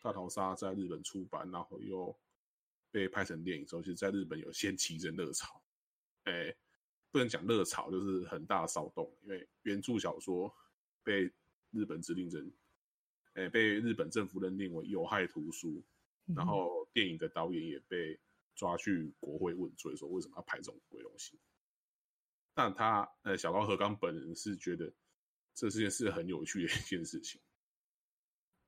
[0.02, 2.14] 大逃杀在日本出版，然后又
[2.90, 5.62] 被拍成电影之后，其实在日本有掀起一阵热潮，
[6.24, 6.54] 哎。
[7.12, 10.48] 不能讲热潮，就是很大的骚动，因为原著小说
[11.02, 11.24] 被
[11.72, 12.52] 日本指定成，
[13.32, 15.82] 哎，被日本政府认定为有害图书，
[16.36, 18.16] 然后电影的导演也被
[18.54, 21.36] 抓去国会问罪，说为什么要拍这种鬼东西？
[22.54, 24.94] 但他，呃，小高和刚本人是觉得
[25.52, 27.40] 这是件事很有趣的一件事情，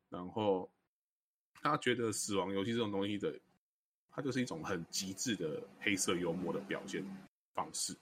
[0.08, 0.68] 然后
[1.54, 3.40] 他觉得死亡游戏这种东西的，
[4.12, 7.02] 它就是一种很极致的黑色幽默的表现
[7.54, 7.96] 方式。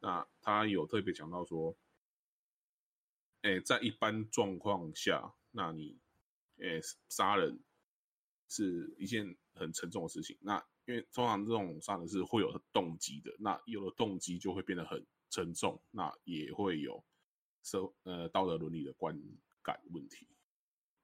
[0.00, 1.74] 那他有特别讲到说，
[3.42, 5.96] 哎、在一般状况下，那你，
[6.58, 7.58] 哎、杀人
[8.48, 10.36] 是一件很沉重的事情。
[10.40, 17.02] 那因为通常这种杀人是会有动机的，那有了动机就会变得很沉重，那也会有
[17.62, 19.16] 社呃道德伦理的观
[19.62, 20.26] 感问题。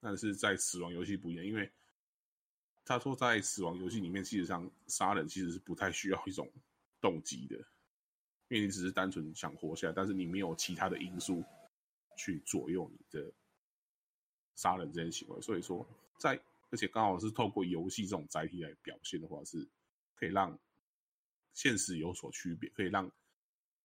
[0.01, 1.73] 但是在死亡游戏不一样，因为
[2.85, 6.51] 他说在死亡游戏里面，事实上杀人其实是不太需要一种
[7.01, 7.57] 动机的。
[8.49, 11.43] 因为你只是单纯想活下来，但是你没有其他的因素
[12.19, 13.33] 去左右你的
[14.57, 15.87] 杀人这件行为，所以说
[16.19, 19.67] 在而且刚好是透过游戏这种载体来表现的话，是
[20.15, 20.59] 可以让
[21.55, 23.11] 现实有所区别，可以让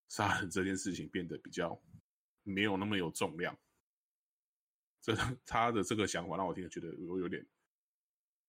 [0.10, 1.82] 杀人这件事情变得比较
[2.44, 3.58] 没有那么有重量。
[5.02, 7.46] 这他的这个想法让我听了觉得我有点，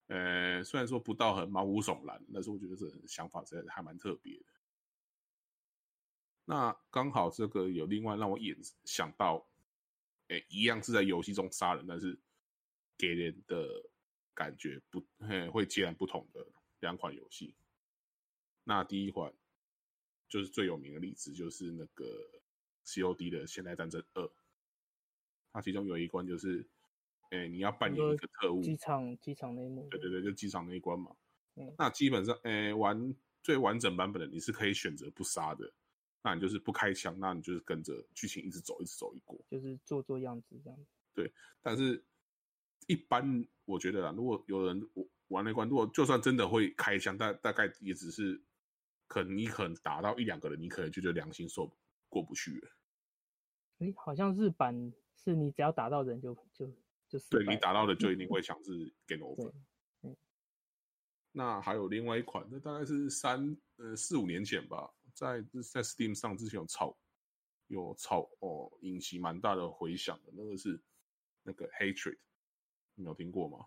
[0.09, 4.44] 呃，虽然说不到很毛骨悚然，但是我觉得这想法实在还蛮特别的。
[6.46, 9.46] 那刚好这个有另外让我也想到，
[10.28, 12.18] 哎，一样是在游戏中杀人，但是
[12.96, 13.68] 给人的
[14.32, 16.46] 感觉不，嘿，会截然不同的
[16.80, 17.54] 两款游戏。
[18.64, 19.30] 那第一款
[20.26, 22.04] 就是最有名的例子，就是那个
[22.86, 24.22] COD 的《现代战争二》，
[25.52, 26.66] 它其中有一关就是，
[27.31, 31.14] 哎，你要扮演一个特务，机场机场内幕，对对对，就机场那一关嘛。
[31.57, 35.70] 嗯，那基本上，哎，玩最完整版本的你是可以选择不杀的。
[36.20, 40.79] 那你就是不开枪，那你就是跟着剧情一直走，一直走一过，就是做做样子这样。
[41.14, 42.05] 对，但是
[42.87, 44.83] 一般我觉得啊，如果有人
[45.29, 48.43] 玩那关，如果就算真的会开枪，但大概也只是
[49.07, 51.70] 可能你可能打到一两个人，你可能就觉得良心受
[52.09, 52.68] 过不去了。
[53.79, 56.68] 哎、欸，好像日版是你只要打到人就就
[57.09, 57.28] 就是。
[57.30, 59.52] 对，你打到的就一定会强制 game over。
[60.02, 60.16] 嗯。
[61.32, 64.92] 那还有另外一款，那大概是三呃四五年前吧。
[65.14, 65.42] 在
[65.72, 66.96] 在 Steam 上之前有炒
[67.66, 70.80] 有炒哦，引起蛮大的回响的，那个是
[71.42, 72.18] 那个 Hatred，
[72.94, 73.66] 你有听过吗？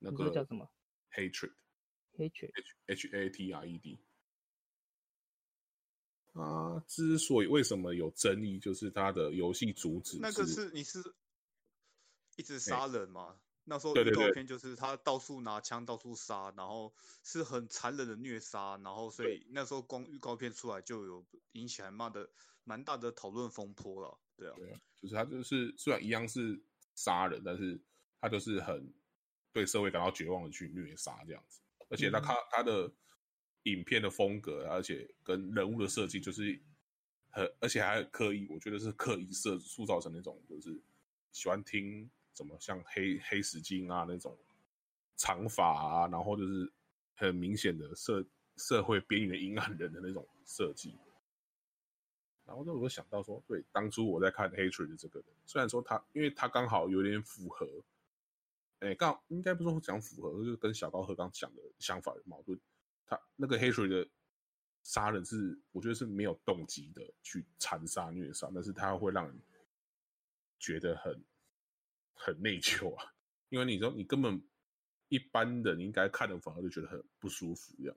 [0.00, 0.68] 那个叫什么
[1.12, 4.02] Hatred，H Hatred H A T R E D。
[6.32, 10.98] 啊，之所以为什么有争议，就是他的游戏主旨那个是你是
[12.36, 13.28] 一直杀人吗？
[13.30, 22.28] 欸那时候预告片就是他到处拿枪到处杀，然后是很残忍的虐杀，然后所以那时候光预告片出来就有引起还蛮的
[22.64, 26.60] 蛮大的讨论风波了，对啊，对啊，就是他就是虽然一样是
[26.96, 27.80] 杀人，但是
[28.20, 28.92] 他就是很
[29.52, 31.60] 对社会感到绝望的去虐杀这样子，
[31.90, 32.90] 而且他他他的
[33.64, 36.58] 影片的风格，而且跟人物的设计就是
[37.30, 40.80] 很，而且还刻意，我觉得是刻意设塑造成那种就是
[41.32, 42.10] 喜欢听。
[42.32, 44.34] 什么像黑黑死金啊那种
[45.16, 46.72] 长发啊，然后就是
[47.16, 48.24] 很明显的社
[48.56, 50.94] 社会边缘阴暗人的那种设计。
[52.46, 57.68] 然后就我想到说，对，当初我在看《Hatred》的这个人，虽然说他，因为他刚好有点符合，
[58.78, 62.58] 哎，刚好应该不是说讲符合，就是跟小高和刚讲的想法有矛盾。
[63.10, 64.08] 他那个《Hatred》的
[64.82, 69.38] 杀人是，我觉得是没有动机的去残杀虐杀，但是他会让人
[70.58, 71.22] 觉得很。
[72.22, 73.14] 很内疚啊，
[73.48, 74.46] 因为你说你根本
[75.08, 77.96] 一般人应该看的反而就觉得很不舒服一样。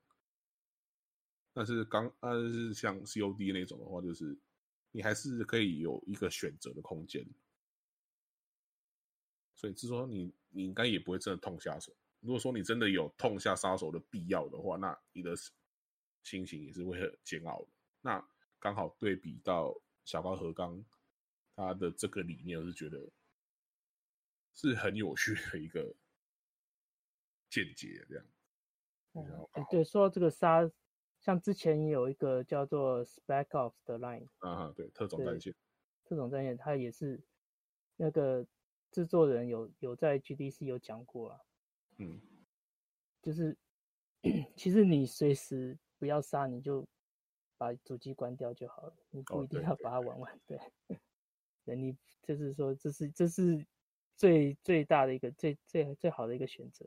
[1.52, 4.40] 但是刚但是像 COD 那种的话，就是
[4.92, 7.28] 你还是可以有一个选择的空间。
[9.56, 11.94] 所以是说你你应该也不会真的痛下手。
[12.24, 15.36] 如果说你真的有痛下杀手的必要的话，那你的
[16.24, 17.68] 心情也是会很煎熬的。
[18.02, 18.28] 那
[18.60, 20.84] 刚好对比到小高和刚
[21.56, 23.12] 他的这个理念，我是觉得。
[24.56, 25.96] 是很有趣的一个
[27.50, 28.26] 见解，这样。
[29.14, 30.70] 嗯，欸、对，说到这个杀，
[31.20, 35.56] 像之前也有一个叫做 Spec Ops 的 Line，啊，对，特种战线，
[36.06, 37.20] 特种战线，他也是
[37.96, 38.46] 那个
[38.92, 41.40] 制作人有有在 GDC 有讲过啊，
[41.98, 42.22] 嗯，
[43.22, 43.58] 就是
[44.56, 46.88] 其实你随时不要杀，你就
[47.58, 51.00] 把主机关掉就好了，你不一定要把它玩完，哦、对，对，
[51.66, 53.66] 对，你就是说这是这是。
[54.16, 56.86] 最最大的一个最最最好的一个选择，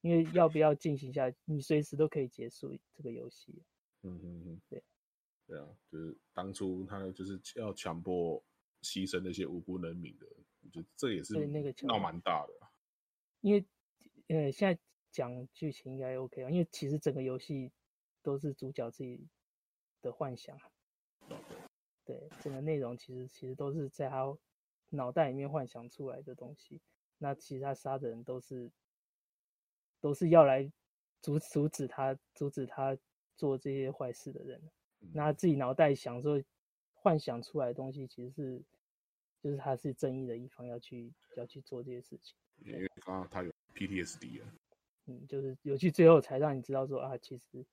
[0.00, 3.62] 因为要不要进行下，你随时都可以结束这个游戏。
[4.02, 4.82] 嗯嗯嗯，对，
[5.46, 8.44] 对啊，就是当初他就是要强迫
[8.82, 10.26] 牺牲那些无辜人民的，
[10.62, 12.52] 我觉得这也是那个闹蛮大的。
[13.40, 13.64] 因为
[14.28, 17.72] 呃，现在讲剧情应该 OK 啊，因为其实整个游戏
[18.22, 19.26] 都是主角自己
[20.00, 20.58] 的幻想。
[22.04, 24.36] 对，整个内容其实其实都是在他。
[24.90, 26.80] 脑袋里面幻想出来的东西，
[27.18, 28.70] 那其他杀的人都是
[30.00, 30.70] 都是要来
[31.20, 32.96] 阻阻止他阻止他
[33.34, 34.62] 做这些坏事的人。
[35.12, 36.40] 那他自己脑袋想说
[36.92, 38.62] 幻想出来的东西，其实是
[39.40, 42.36] 就是他是正义的一方要去要去做这些事情。
[42.60, 44.54] 因为刚刚他有 PTSD 啊，
[45.06, 47.66] 嗯，就是游戏最后才让你知道说啊，其实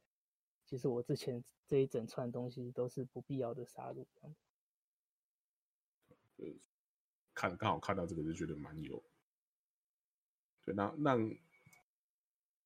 [0.66, 4.06] 其实我之前这一整串东西都是不必要的杀戮。
[7.34, 9.02] 看刚好看到这个就觉得蛮有，
[10.66, 11.18] 对，那让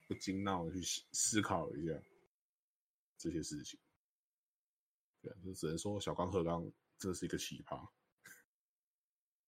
[0.08, 0.82] 不禁让我去
[1.12, 1.94] 思考一下
[3.18, 3.80] 这些事情，
[5.22, 6.64] 对，就只能说小刚和刚
[6.98, 7.88] 真的是一个奇葩，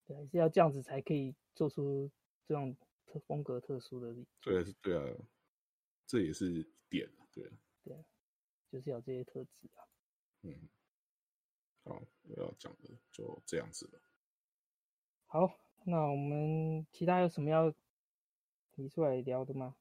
[0.06, 2.10] 对，是要这样子才可以做出
[2.46, 2.76] 这样
[3.08, 5.18] 特风格特殊的，对，对啊，
[6.05, 7.51] 这也是点，对啊，
[7.84, 8.05] 对，
[8.70, 9.88] 就是要这些特质啊，
[10.43, 10.70] 嗯，
[11.84, 13.99] 好，我要讲的就这样子了。
[15.26, 17.74] 好，那我们其他有什么要
[18.72, 19.76] 提出来聊的吗？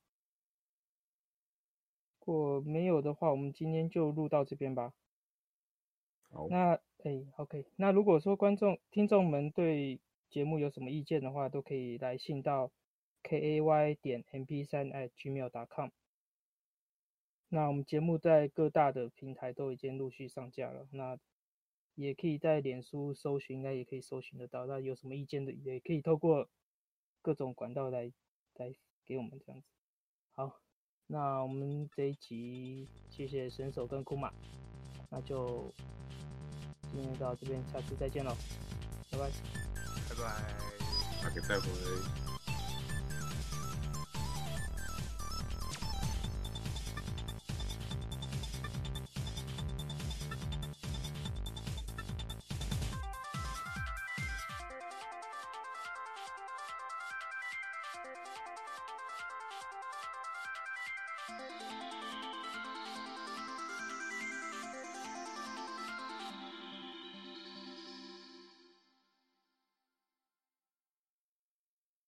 [2.21, 4.93] 如果没有的话，我们今天就录到这边吧。
[6.31, 12.73] 好，那哎，OK，那如果说观众、听众们对节目有什么意见的话，都可以来信到
[13.27, 15.91] kay 点 mp3 at gmail.com。
[17.49, 20.87] 那我们节目在各大的平台都已经陆续上架了。
[20.93, 21.19] 那
[21.95, 24.67] 也可以在脸书搜寻，应该也可以搜寻得到。
[24.67, 26.49] 那有什么意见的，也可以透过
[27.23, 28.13] 各种管道来
[28.55, 28.75] 来
[29.05, 29.67] 给我们这样子。
[30.35, 30.61] 好，
[31.07, 34.33] 那我们这一集谢谢神手跟库马，
[35.09, 35.73] 那就
[36.93, 38.37] 今天到这边，下次再见喽，
[39.11, 39.31] 拜拜，
[40.09, 42.26] 拜拜，下次再会。